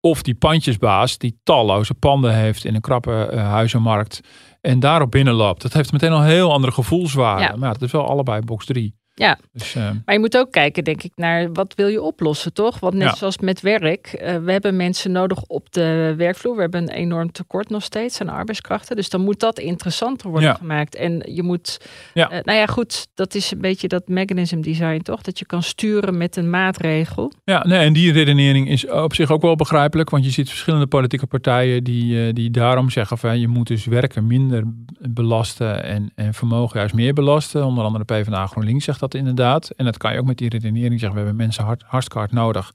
[0.00, 4.20] Of die pandjesbaas die talloze panden heeft in een krappe eh, huizenmarkt.
[4.60, 5.62] En daarop binnenloopt.
[5.62, 7.42] Dat heeft meteen al een heel andere gevoelswaarde.
[7.42, 7.56] Ja.
[7.56, 8.94] Maar het is wel allebei box 3.
[9.16, 9.38] Ja.
[9.52, 12.78] Dus, eh, Maar je moet ook kijken, denk ik, naar wat wil je oplossen, toch?
[12.80, 13.14] Want net Ja.
[13.14, 16.54] zoals met werk, eh, we hebben mensen nodig op de werkvloer.
[16.54, 18.96] We hebben een enorm tekort nog steeds aan arbeidskrachten.
[18.96, 20.54] Dus dan moet dat interessanter worden Ja.
[20.54, 20.94] gemaakt.
[20.94, 21.80] En je moet,
[22.14, 22.30] Ja.
[22.30, 25.22] eh, nou ja, goed, dat is een beetje dat mechanism design, toch?
[25.22, 27.32] Dat je kan sturen met een maatregel.
[27.44, 30.10] Ja, nee, en die redenering is op zich ook wel begrijpelijk.
[30.10, 34.26] Want je ziet verschillende politieke partijen die, die daarom zeggen van je moet dus werken
[34.26, 34.62] minder
[35.08, 37.64] belasten en, en vermogen juist meer belasten.
[37.64, 39.70] Onder andere PvdA GroenLinks zegt dat inderdaad.
[39.70, 41.18] En dat kan je ook met die redenering zeggen.
[41.18, 42.72] We hebben mensen hard, hartstikke hard nodig.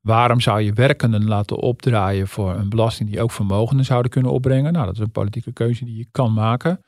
[0.00, 4.72] Waarom zou je werkenden laten opdraaien voor een belasting die ook vermogenden zouden kunnen opbrengen?
[4.72, 6.80] Nou, dat is een politieke keuze die je kan maken.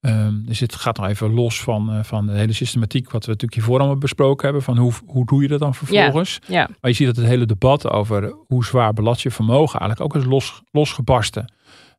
[0.00, 3.30] Ehm, dus het gaat nog even los van, eh, van de hele systematiek wat we
[3.30, 4.62] natuurlijk hiervoor allemaal besproken hebben.
[4.62, 6.38] Van hoe, hoe doe je dat dan vervolgens?
[6.46, 10.14] Ja, Maar je ziet dat het hele debat over hoe zwaar belast je vermogen eigenlijk
[10.14, 11.52] ook is los, losgebarsten.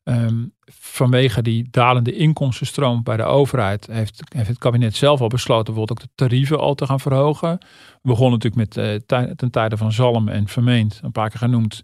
[0.10, 0.36] Ehm,
[0.72, 6.02] vanwege die dalende inkomstenstroom bij de overheid heeft, heeft het kabinet zelf al besloten bijvoorbeeld
[6.02, 7.58] ook de tarieven al te gaan verhogen.
[8.02, 11.40] We begonnen natuurlijk met eh, tij- ten tijde van Zalm en Vermeend, een paar keer
[11.40, 11.84] genoemd.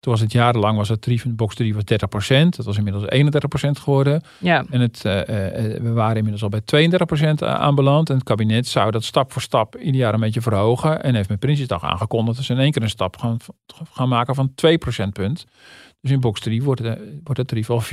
[0.00, 2.56] Toen was het jarenlang was het tarief in box 3 was 30%.
[2.56, 4.22] Dat was inmiddels 31% geworden.
[4.38, 5.20] ja, En het, eh,
[5.74, 8.08] eh, we waren inmiddels al bij 32% aanbeland.
[8.08, 11.02] En het kabinet zou dat stap voor stap ieder jaar een beetje verhogen.
[11.02, 13.36] En heeft met Prinsjesdag aangekondigd dat ze in één keer een stap gaan,
[13.92, 15.44] gaan maken van 2 procentpunt.
[16.04, 17.86] Dus in box 3 wordt, de, wordt het tarief al 34%.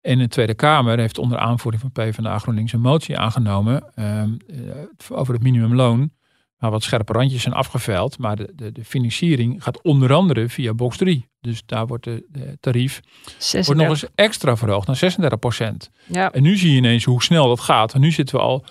[0.00, 5.18] En de Tweede Kamer heeft onder aanvoering van PvdA GroenLinks een motie aangenomen ehm, eh,
[5.18, 6.10] over het minimumloon.
[6.56, 8.18] Waar wat scherpe randjes zijn afgeveld.
[8.18, 11.28] Maar de, de, de financiering gaat onder andere via box 3.
[11.40, 13.88] Dus daar wordt de, de tarief wordt nog 36.
[13.88, 15.90] eens extra verhoogd naar 36 procent.
[16.06, 17.94] Ja, En nu zie je ineens hoe snel dat gaat.
[17.94, 18.64] En nu zitten we al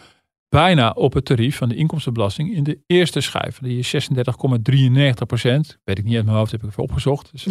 [0.50, 3.58] bijna op het tarief van de inkomstenbelasting in de eerste schijf.
[3.62, 5.78] Die is 36,93 procent.
[5.84, 7.30] Weet ik niet uit mijn hoofd, heb ik even opgezocht.
[7.32, 7.46] Dus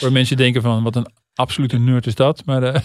[0.00, 2.42] Waar mensen denken van, wat een absolute nerd is dat.
[2.44, 2.80] Maar eh,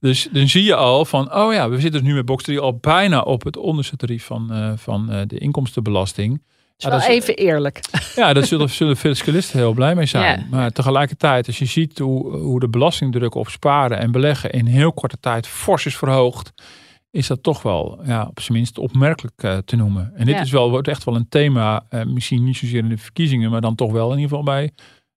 [0.00, 2.60] dus dan zie je al van, oh ja, we zitten dus nu met box 3
[2.60, 6.32] al bijna op het onderste tarief van, eh, van eh, de inkomstenbelasting.
[6.34, 7.80] is Ja, wel dat is- even eerlijk.
[8.16, 10.46] Ja, daar zullen, zullen fiscalisten heel blij mee zijn.
[10.50, 14.92] Maar tegelijkertijd, als je ziet hoe, hoe de belastingdruk op sparen en beleggen in heel
[14.92, 16.52] korte tijd fors is verhoogd,
[17.16, 20.12] is dat toch wel ja, op zijn minst opmerkelijk eh, te noemen.
[20.14, 20.40] En dit Ja.
[20.40, 23.60] is wel, wordt echt wel een thema, eh, misschien niet zozeer in de verkiezingen, maar
[23.60, 24.70] dan toch wel in ieder geval bij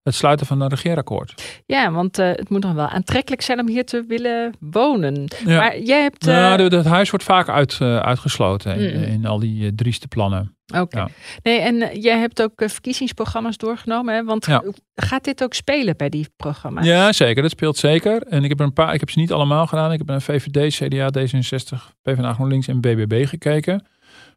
[0.03, 1.61] het sluiten van een regeerakkoord.
[1.65, 5.23] Ja, want eh, het moet nog wel aantrekkelijk zijn om hier te willen wonen.
[5.45, 5.57] Ja.
[5.57, 6.27] Maar jij hebt...
[6.27, 9.03] eh, Nou, het huis wordt vaak uit, uitgesloten in, Mm.
[9.03, 10.57] in al die drieste plannen.
[10.77, 10.97] Oké.
[10.97, 11.09] Ja.
[11.43, 14.13] Nee, en eh, jij hebt ook eh, verkiezingsprogramma's doorgenomen.
[14.15, 14.23] Hè?
[14.23, 14.63] Want Ja.
[14.95, 16.85] gaat dit ook spelen bij die programma's?
[16.85, 17.41] Ja, zeker.
[17.41, 18.21] Dat speelt zeker.
[18.21, 19.91] En ik heb er een paar, ik heb ze niet allemaal gedaan.
[19.91, 23.85] Ik heb naar VVD, CDA, D66, PvdA GroenLinks en BBB gekeken.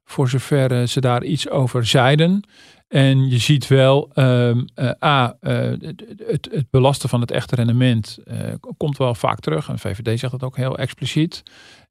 [0.05, 2.45] Voor zover eh, ze daar iets over zeiden.
[2.93, 4.65] En je ziet wel, um,
[5.05, 5.51] A, uh,
[5.81, 8.37] het, het, belasten van het echte rendement uh,
[8.77, 9.69] komt wel vaak terug.
[9.69, 11.43] En de VVD zegt dat ook heel expliciet.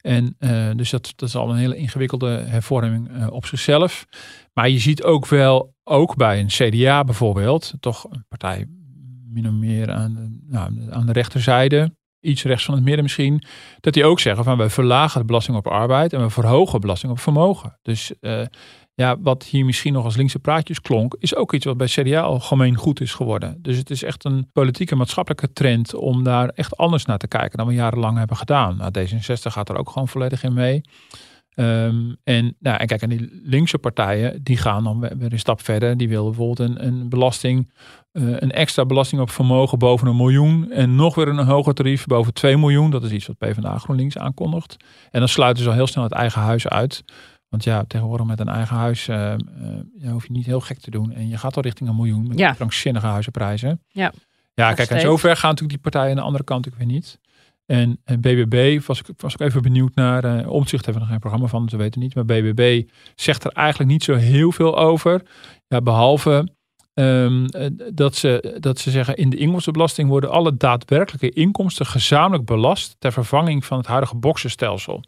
[0.01, 0.35] En
[0.75, 4.05] dus dat, dat is al een hele ingewikkelde hervorming op zichzelf.
[4.53, 8.65] Maar je ziet ook wel, ook bij een CDA bijvoorbeeld, toch een partij
[9.29, 13.43] min of meer aan, nou, aan de rechterzijde, iets rechts van het midden misschien,
[13.79, 17.11] dat die ook zeggen van wij verlagen de belasting op arbeid en we verhogen belasting
[17.11, 17.77] op vermogen.
[17.81, 18.13] Dus
[18.93, 22.21] ja, wat hier misschien nog als linkse praatjes klonk, is ook iets wat bij CDA
[22.21, 23.57] algemeen goed is geworden.
[23.61, 27.57] Dus het is echt een politieke maatschappelijke trend om daar echt anders naar te kijken
[27.57, 28.77] dan we jarenlang hebben gedaan.
[28.77, 30.81] Nou, D66 gaat er ook gewoon volledig in mee.
[31.55, 35.61] Um, en, nou, en kijk, en die linkse partijen, die gaan dan weer een stap
[35.61, 35.97] verder.
[35.97, 37.71] Die willen bijvoorbeeld een, een belasting,
[38.13, 40.71] uh, een extra belasting op vermogen boven een miljoen.
[40.71, 42.89] En nog weer een hoger tarief boven 2 miljoen.
[42.89, 44.77] Dat is iets wat PvdA GroenLinks aankondigt.
[45.09, 47.03] En dan sluiten ze al heel snel het eigen huis uit.
[47.51, 49.33] Want ja, tegenwoordig met een eigen huis uh,
[50.01, 51.11] uh, hoef je niet heel gek te doen.
[51.11, 52.53] En je gaat al richting een miljoen met ja.
[52.53, 53.81] krankzinnige huizenprijzen.
[53.87, 54.11] Ja,
[54.53, 57.19] ja kijk, en zover gaan natuurlijk die partijen aan de andere kant natuurlijk weer niet.
[57.65, 60.25] En, en BBB was ik, was ik even benieuwd naar.
[60.25, 62.15] Uh, Omtzigt hebben we nog geen programma van, ze weten niet.
[62.15, 62.83] Maar BBB
[63.15, 65.21] zegt er eigenlijk niet zo heel veel over.
[65.67, 66.47] Ja, behalve
[66.93, 67.45] um,
[67.93, 73.11] dat, ze, dat ze zeggen in de inkomstenbelasting worden alle daadwerkelijke inkomsten gezamenlijk belast ter
[73.11, 75.03] vervanging van het huidige boksenstelsel.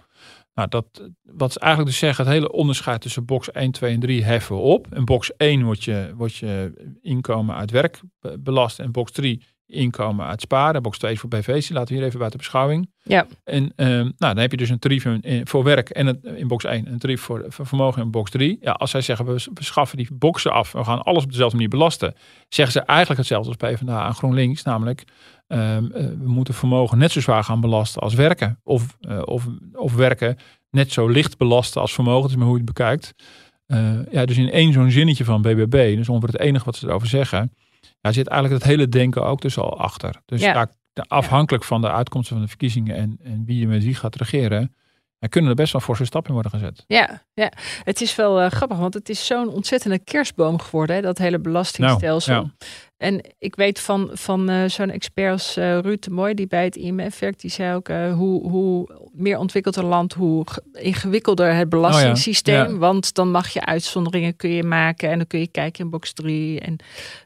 [0.53, 3.99] Nou, dat, wat ze eigenlijk dus zeggen, het hele onderscheid tussen box 1, 2 en
[3.99, 4.95] 3 heffen we op.
[4.95, 7.99] In box 1 wordt je, wordt je inkomen uit werk
[8.39, 10.81] belast en box 3 inkomen uit sparen.
[10.81, 12.89] Box 2 is voor BV's, laten we hier even buiten beschouwing.
[13.03, 13.27] Ja.
[13.43, 15.05] En um, nou, dan heb je dus een tarief
[15.43, 18.57] voor werk en het, in box 1, een tarief voor, voor, vermogen in box 3.
[18.61, 21.55] Ja, als zij zeggen we, we schaffen die boxen af, we gaan alles op dezelfde
[21.55, 22.13] manier belasten,
[22.49, 25.03] zeggen ze eigenlijk hetzelfde als PvdA aan GroenLinks, namelijk
[25.53, 28.59] um, we moeten vermogen net zo zwaar gaan belasten als werken.
[28.63, 30.37] Of, uh, of, of werken
[30.69, 33.13] net zo licht belasten als vermogen, dat is maar hoe je het bekijkt.
[33.67, 36.87] Uh, ja, dus in één zo'n zinnetje van BBB, dus ongeveer het enige wat ze
[36.87, 37.53] erover zeggen,
[38.01, 40.21] daar zit eigenlijk het hele denken ook dus al achter.
[40.25, 40.69] Dus ja.
[41.07, 44.75] afhankelijk van de uitkomsten van de verkiezingen en, en wie je met wie gaat regeren,
[45.23, 46.83] er kunnen er best wel forse stappen in worden gezet.
[46.87, 47.51] Ja, ja.
[47.83, 51.39] het is wel uh, grappig, want het is zo'n ontzettende kerstboom geworden, hè, dat hele
[51.39, 52.33] belastingstelsel.
[52.33, 52.65] Nou, ja.
[52.97, 56.63] En ik weet van, van uh, zo'n expert als uh, Ruud de Mooi, die bij
[56.63, 61.69] het IMF werkt, die zei ook hoe, hoe meer ontwikkeld een land, hoe ingewikkelder het
[61.69, 62.65] belastingssysteem.
[62.65, 65.83] Oh ja, Want dan mag je uitzonderingen kun je maken en dan kun je kijken
[65.83, 66.59] in box 3.
[66.59, 66.75] En,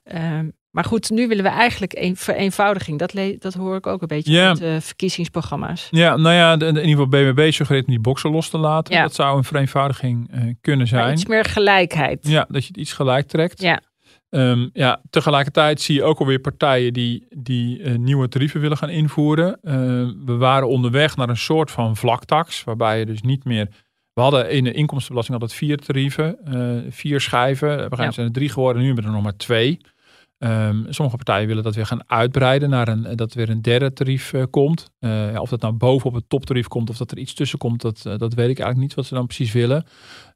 [0.03, 2.99] ehm, maar goed, nu willen we eigenlijk een vereenvoudiging.
[2.99, 4.47] Dat, dat hoor ik ook een beetje ja.
[4.47, 5.87] uit de verkiezingsprogramma's.
[5.91, 8.95] Ja, nou ja, in ieder geval BBB suggereert om die boxen los te laten.
[8.95, 9.01] Ja.
[9.01, 11.03] Dat zou een vereenvoudiging uh, kunnen zijn.
[11.03, 12.27] Maar iets meer gelijkheid.
[12.27, 13.61] Ja, dat je het iets gelijk trekt.
[13.61, 13.81] Ja.
[14.29, 18.89] Um, ja, tegelijkertijd zie je ook alweer partijen die, die uh, nieuwe tarieven willen gaan
[18.89, 19.59] invoeren.
[19.63, 19.73] Uh,
[20.25, 23.67] we waren onderweg naar een soort van vlaktax, waarbij je dus niet meer.
[24.13, 27.67] We hadden in de inkomstenbelasting altijd vier tarieven, uh, vier schijven.
[27.67, 29.79] Op een gegeven moment zijn er drie geworden, nu hebben we er nog maar twee.
[30.39, 33.93] Um, sommige partijen willen dat weer gaan uitbreiden naar een, dat er weer een derde
[33.93, 34.91] tarief uh, komt.
[34.99, 37.81] Uh, ja, of dat nou bovenop het toptarief komt of dat er iets tussen komt,
[37.81, 39.85] dat, uh, dat weet ik eigenlijk niet wat ze dan precies willen.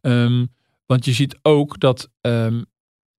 [0.02, 0.48] Um,
[0.86, 2.66] want je ziet ook dat um,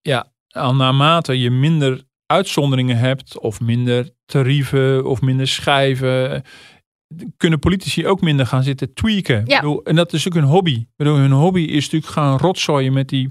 [0.00, 6.42] ja, al naarmate je minder uitzonderingen hebt, of minder tarieven, of minder schijven,
[7.36, 9.42] kunnen politici ook minder gaan zitten tweaken.
[9.46, 9.60] Ja.
[9.60, 10.86] Bedoel, en dat is ook een hobby.
[10.96, 13.30] Bedoel, hun hobby is natuurlijk gaan rotzooien met die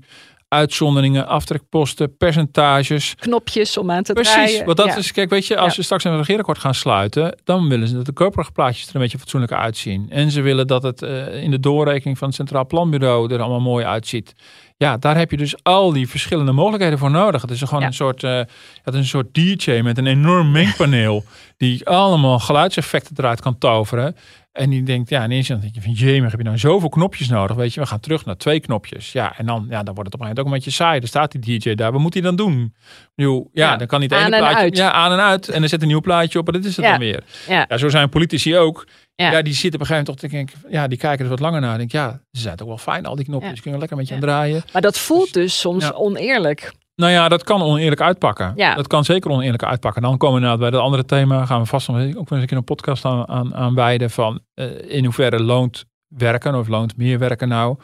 [0.51, 3.15] uitzonderingen, aftrekposten, percentages.
[3.19, 4.49] Knopjes om aan te Precies, draaien.
[4.49, 5.73] Precies, want dat is, kijk, weet je, als ja.
[5.75, 9.17] je straks een regeerakkoord gaan sluiten, dan willen ze dat de koopkrachtplaatjes er een beetje
[9.17, 10.05] fatsoenlijk uitzien.
[10.09, 13.59] En ze willen dat het uh, in de doorrekening van het Centraal Planbureau er allemaal
[13.59, 14.33] mooi uitziet.
[14.77, 17.41] Ja, daar heb je dus al die verschillende mogelijkheden voor nodig.
[17.41, 17.87] Het is gewoon ja.
[17.87, 18.37] een soort, uh,
[18.83, 21.23] het is een soort DJ met een enorm mengpaneel
[21.57, 24.15] die allemaal geluidseffecten eruit kan toveren.
[24.51, 27.29] En die denkt, ja, ineens dan denk je van, jee, heb je nou zoveel knopjes
[27.29, 27.55] nodig?
[27.55, 29.11] Weet je, we gaan terug naar twee knopjes.
[29.11, 30.99] Ja, en dan, ja, dan wordt het op een gegeven moment ook een beetje saai.
[30.99, 32.75] Er staat die DJ daar, wat moet hij dan doen?
[33.15, 34.77] Jo, ja, ja, dan kan niet één plaatje, uit.
[34.77, 35.49] ja, aan en uit.
[35.49, 36.91] En dan zet een nieuw plaatje op en dat is het ja.
[36.91, 37.23] dan weer.
[37.47, 37.65] Ja.
[37.69, 38.87] ja, zo zijn politici ook.
[39.15, 39.41] Ja.
[39.41, 41.61] die zitten op een gegeven moment toch, denk ik, ja, die kijken er wat langer
[41.61, 41.77] naar.
[41.77, 43.55] Denk, ja, ze zijn toch wel fijn, al die knopjes.
[43.55, 43.61] Ja.
[43.61, 44.63] Kun je lekker met je aan draaien.
[44.73, 46.71] Maar dat voelt dus soms oneerlijk.
[47.01, 48.53] Nou ja, dat kan oneerlijk uitpakken.
[48.55, 48.75] Ja.
[48.75, 50.01] Dat kan zeker oneerlijk uitpakken.
[50.01, 51.45] Dan komen we nou bij dat andere thema.
[51.45, 54.09] Gaan we vast nog ook eens een keer een podcast aan, aan, aan wijden.
[54.09, 57.77] Van uh, in hoeverre loont werken of loont meer werken nou.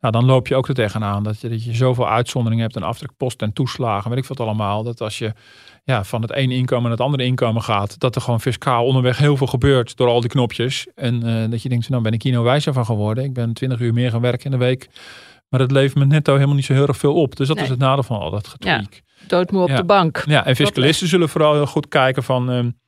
[0.00, 2.82] Nou, dan loop je ook er tegenaan dat je, dat je zoveel uitzonderingen hebt en
[2.82, 4.10] aftrekposten en toeslagen.
[4.10, 4.82] Weet ik wat allemaal.
[4.82, 5.32] Dat als je
[5.84, 8.00] ja, van het ene inkomen naar het andere inkomen gaat.
[8.00, 10.86] Dat er gewoon fiscaal onderweg heel veel gebeurt door al die knopjes.
[10.94, 13.24] En uh, dat je denkt, nou ben ik hier nou wijzer van geworden.
[13.24, 14.88] Ik ben 20 uur meer gaan werken in de week.
[15.52, 17.36] Maar dat levert me netto helemaal niet zo heel erg veel op.
[17.36, 17.64] Dus dat nee.
[17.64, 18.92] is het nadeel van al dat getweak.
[18.92, 19.76] Ja, doodmoe op ja.
[19.76, 20.22] de bank.
[20.26, 22.48] Ja, en fiscalisten zullen vooral heel goed kijken van...
[22.48, 22.78] Um,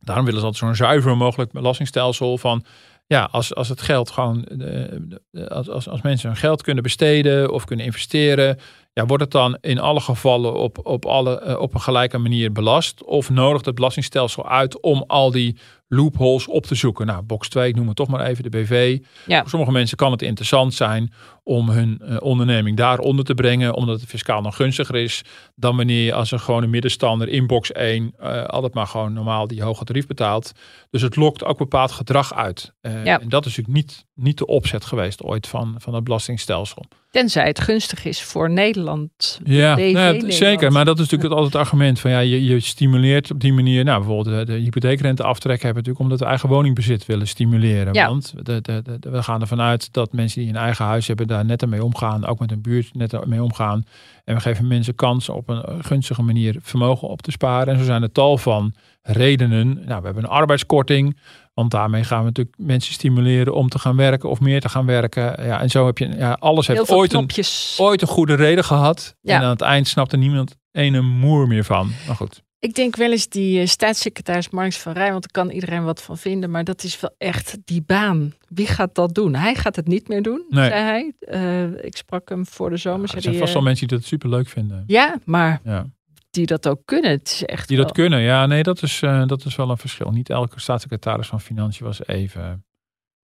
[0.00, 2.64] daarom willen ze altijd zo'n zuiver mogelijk belastingstelsel van...
[3.06, 4.48] Ja, als, als het geld gewoon...
[4.48, 8.58] Uh, als, als, als mensen hun geld kunnen besteden of kunnen investeren...
[8.92, 12.52] Ja, wordt het dan in alle gevallen op, op, alle, eh, op een gelijke manier
[12.52, 13.04] belast?
[13.04, 17.06] Of nodigt het belastingstelsel uit om al die loopholes op te zoeken?
[17.06, 18.98] Nou, box 2, ik noem het toch maar even de BV.
[19.26, 19.40] Ja.
[19.40, 24.00] Voor sommige mensen kan het interessant zijn om hun uh, onderneming daaronder te brengen, omdat
[24.00, 25.22] het fiscaal nog gunstiger is
[25.54, 29.46] dan wanneer je als een gewone middenstander in box 1 uh, altijd maar gewoon normaal
[29.46, 30.52] die hoge tarief betaalt.
[30.90, 32.72] Dus het lokt ook bepaald gedrag uit.
[32.82, 33.20] Uh, Ja.
[33.20, 36.84] En dat is natuurlijk niet, niet de opzet geweest ooit van, van het belastingstelsel.
[37.10, 39.40] Tenzij het gunstig is voor Nederland.
[39.44, 40.34] Ja, BV nou ja, Nederland.
[40.34, 40.72] zeker.
[40.72, 43.84] Maar dat is natuurlijk altijd het argument van ja, je, je stimuleert op die manier.
[43.84, 47.94] Nou, bijvoorbeeld de, de hypotheekrente aftrek hebben natuurlijk omdat we eigen woningbezit willen stimuleren.
[47.94, 48.08] Ja.
[48.08, 51.06] Want de, de, de, de- we gaan ervan uit dat mensen die een eigen huis
[51.06, 52.26] hebben daar netter mee omgaan.
[52.26, 53.84] Ook met hun buurt netter mee omgaan.
[54.24, 57.72] En we geven mensen kans op een eh, gunstige manier vermogen op te sparen.
[57.72, 59.66] En zo zijn er tal van redenen.
[59.86, 61.16] Nou, we hebben een arbeidskorting.
[61.54, 64.86] Want daarmee gaan we natuurlijk mensen stimuleren om te gaan werken of meer te gaan
[64.86, 65.22] werken.
[65.46, 67.30] Ja, en zo heb je, ja, alles heeft ooit een,
[67.76, 69.14] ooit een goede reden gehad.
[69.20, 69.36] Ja.
[69.36, 71.90] En aan het eind snapte niemand ene moer meer van.
[72.06, 72.42] Maar goed.
[72.66, 76.02] Ik denk wel eens die eh, staatssecretaris Marks van Rij, want daar kan iedereen wat
[76.02, 78.34] van vinden, maar dat is wel echt die baan.
[78.48, 79.34] Wie gaat dat doen?
[79.34, 80.68] Hij gaat het niet meer doen, Nee.
[80.68, 81.12] zei hij.
[81.20, 83.02] Eh, ik sprak hem voor de zomer.
[83.02, 84.84] er zei zijn vast wel eh, mensen die dat super leuk vinden.
[84.86, 85.86] Ja, maar Ja.
[86.30, 87.10] die dat ook kunnen.
[87.10, 88.20] Het is echt Die dat kunnen.
[88.20, 90.10] Ja, nee, dat is, dat is wel een verschil.
[90.10, 92.64] Niet elke staatssecretaris van Financiën was even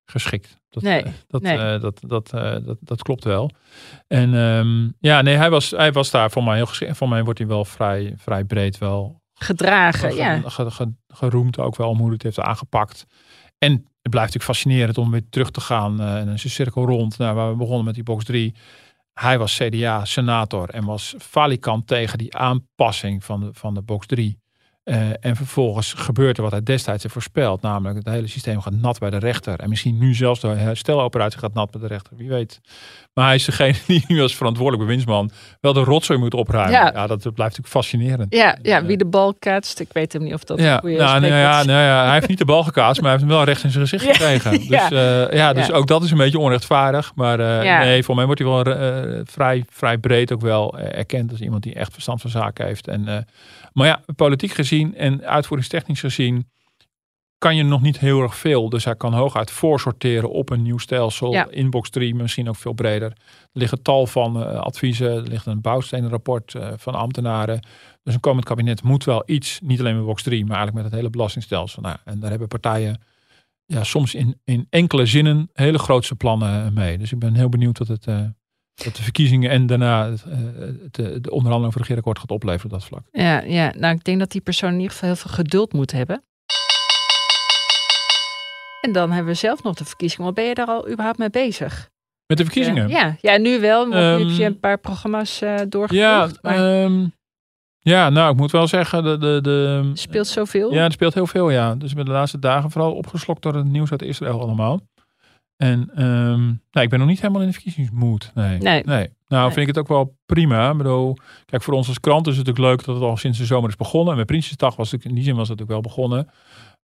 [0.05, 0.57] geschikt.
[0.69, 1.79] Dat, Nee, dat, nee.
[1.79, 3.51] dat, dat, dat, dat klopt wel.
[4.07, 6.97] En ehm, ja, nee, hij was, hij was daar voor mij heel geschikt.
[6.97, 10.11] Voor mij wordt hij wel vrij, vrij breed wel gedragen.
[10.11, 10.41] ge- Ja.
[10.45, 13.07] ge- ge- geroemd ook wel om hoe het heeft aangepakt.
[13.59, 16.01] En het blijft natuurlijk fascinerend om weer terug te gaan.
[16.01, 17.19] eh, en een cirkel rond.
[17.19, 18.55] Nou, waar we begonnen met die box 3.
[19.13, 24.39] Hij was CDA-senator en was falikant tegen die aanpassing van de, van de box 3.
[24.85, 27.63] Eh, en vervolgens gebeurt er wat hij destijds heeft voorspeld.
[27.63, 29.61] Namelijk het hele systeem gaat nat bij de rechter.
[29.61, 32.17] En misschien nu zelfs de hersteloperatie gaat nat bij de rechter.
[32.17, 32.61] Wie weet.
[33.15, 36.73] Maar hij is degene die nu als verantwoordelijk bewindsman wel de rotzooi moet opruimen.
[36.73, 36.93] Ja.
[36.95, 38.35] Ja, dat blijft natuurlijk fascinerend.
[38.35, 39.81] Ja, ja, wie de bal kaatst.
[39.81, 42.39] Ik weet hem niet of dat Ja, nou, nou ja, nou ja, hij heeft niet
[42.39, 44.51] de bal gekaast, maar hij heeft hem wel recht in zijn gezicht gekregen.
[44.73, 44.91] Dus, ja.
[44.91, 47.13] eh, ja, dus ook dat is een beetje onrechtvaardig.
[47.15, 50.99] Maar eh, nee, voor mij wordt hij wel eh, vrij, vrij breed ook wel eh,
[50.99, 52.89] erkend als iemand die echt verstand van zaken heeft.
[52.89, 53.17] En, eh,
[53.73, 56.51] maar ja, politiek gezien en uitvoeringstechnisch gezien
[57.39, 58.69] kan je nog niet heel erg veel.
[58.69, 61.33] Dus hij kan hooguit voorsorteren op een nieuw stelsel.
[61.33, 61.49] Ja.
[61.51, 63.11] Inbox 3 misschien ook veel breder.
[63.11, 63.17] Er
[63.53, 65.11] liggen tal van eh, adviezen.
[65.11, 67.61] Er ligt een bouwstenenrapport eh, van ambtenaren.
[68.03, 70.85] Dus een komend kabinet moet wel iets, niet alleen met box 3, maar eigenlijk met
[70.85, 71.83] het hele belastingstelsel.
[71.83, 73.01] Nou, en daar hebben partijen
[73.67, 76.99] ja, soms in, in enkele zinnen hele grootse plannen mee.
[76.99, 78.21] Dus ik ben heel benieuwd wat, het, eh,
[78.85, 80.39] wat de verkiezingen en daarna het, eh,
[80.83, 83.03] het, eh, de onderhandeling over het regeerakkoord gaat opleveren op dat vlak.
[83.13, 85.93] Ja, ja, nou ik denk dat die persoon in ieder geval heel veel geduld moet
[85.93, 86.23] hebben.
[88.81, 90.25] En dan hebben we zelf nog de verkiezingen.
[90.25, 91.91] Maar ben je daar al überhaupt mee bezig?
[92.27, 92.89] Met de verkiezingen?
[92.89, 93.89] Ja, ja nu wel.
[93.89, 96.43] Want nu heb je Ehm, een paar programma's eh Ja, doorgevoerd.
[96.43, 97.07] maar ehm,
[97.79, 100.73] ja, nou, ik moet wel zeggen, de, de, de, speelt zoveel.
[100.75, 101.75] Ja, er speelt heel veel, ja.
[101.75, 104.81] Dus ik ben de laatste dagen vooral opgeslokt door het nieuws uit Israël allemaal.
[105.63, 108.31] En ehm, nou, ik ben nog niet helemaal in de verkiezingsmoed.
[108.35, 108.59] Nee.
[108.59, 108.83] Nee.
[108.83, 109.45] Nou, Nee.
[109.45, 110.71] vind ik het ook wel prima.
[110.71, 113.39] Ik bedoel, kijk, voor ons als krant is het natuurlijk leuk dat het al sinds
[113.39, 114.13] de zomer is begonnen.
[114.13, 116.29] En met Prinsjesdag was het in die zin was het natuurlijk wel begonnen.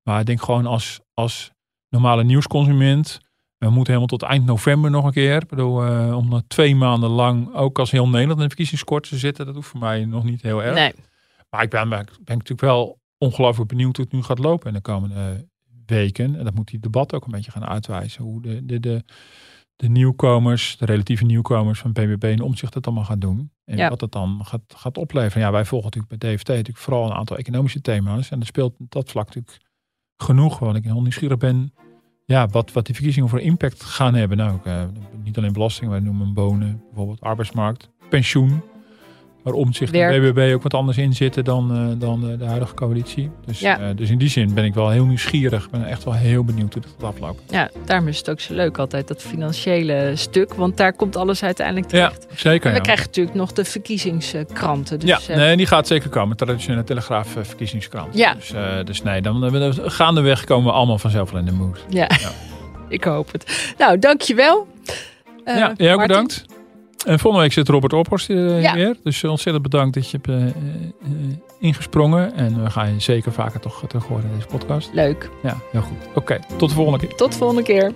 [0.02, 1.50] Maar ik denk gewoon als, als
[1.88, 3.20] normale nieuwsconsument.
[3.56, 5.42] We moeten helemaal tot eind november nog een keer.
[5.42, 9.18] Ik bedoel, eh, om twee maanden lang ook als heel Nederland in de verkiezingskort te
[9.18, 9.46] zitten.
[9.46, 10.74] Dat hoeft voor mij nog niet heel erg.
[10.74, 10.92] Nee.
[11.50, 14.74] Maar ik ben, ben, ben natuurlijk wel ongelooflijk benieuwd hoe het nu gaat lopen in
[14.74, 15.47] de komende
[15.88, 16.36] weken.
[16.38, 18.22] En dat moet die debat ook een beetje gaan uitwijzen.
[18.24, 19.04] Hoe de, de, de,
[19.76, 23.50] de nieuwkomers, de relatieve nieuwkomers van BBB en Omtzigt dat allemaal gaan doen.
[23.64, 23.88] En Ja.
[23.88, 25.42] wat het dan gaat, gaat opleveren.
[25.42, 28.30] Ja, wij volgen natuurlijk bij DFT natuurlijk vooral een aantal economische thema's.
[28.30, 29.58] En dat speelt dat vlak natuurlijk
[30.16, 30.58] genoeg.
[30.58, 31.72] Want ik heel nieuwsgierig ben
[32.24, 34.36] ja, wat, wat die verkiezingen voor impact gaan hebben.
[34.36, 34.84] Nou, eh,
[35.22, 38.62] niet alleen belasting, wij noemen wonen, bijvoorbeeld arbeidsmarkt, pensioen.
[39.54, 40.34] Waar en Werk.
[40.34, 43.30] BBB ook wat anders in zitten dan, eh, dan eh, de huidige coalitie.
[43.46, 43.78] Dus, Ja.
[43.78, 45.64] eh, dus in die zin ben ik wel heel nieuwsgierig.
[45.64, 47.42] Ik ben echt wel heel benieuwd hoe dat gaat aflopen.
[47.50, 50.54] Ja, daarom is het ook zo leuk altijd, dat financiële stuk.
[50.54, 52.26] Want daar komt alles uiteindelijk Ja, terecht.
[52.40, 52.66] zeker.
[52.66, 54.98] En we Ja, krijgen natuurlijk nog de verkiezingskranten.
[54.98, 56.36] Dus, ja nee, die gaat zeker komen.
[56.36, 58.16] Traditionele Telegraaf verkiezingskrant.
[58.16, 58.34] Ja.
[58.34, 58.52] Dus,
[58.84, 61.84] dus nee, dan eh, gaandeweg komen we allemaal vanzelf wel in de mood.
[61.88, 62.08] ja.
[62.20, 62.30] Ja.
[62.88, 63.72] ik hoop het.
[63.78, 64.66] Nou, dankjewel.
[65.44, 66.06] Eh, ja, jij ook Martin.
[66.06, 66.44] bedankt.
[67.06, 68.74] En volgende week zit Robert Ophorst eh, Ja.
[68.74, 68.96] weer.
[69.02, 70.60] Dus eh, ontzettend bedankt dat je hebt eh,
[71.60, 72.34] ingesprongen.
[72.34, 74.90] En we gaan je zeker vaker toch terug horen in deze podcast.
[74.92, 75.30] Leuk.
[75.42, 75.96] Ja, heel goed.
[76.14, 77.16] Oké, tot de volgende keer.
[77.16, 77.92] Tot de volgende keer.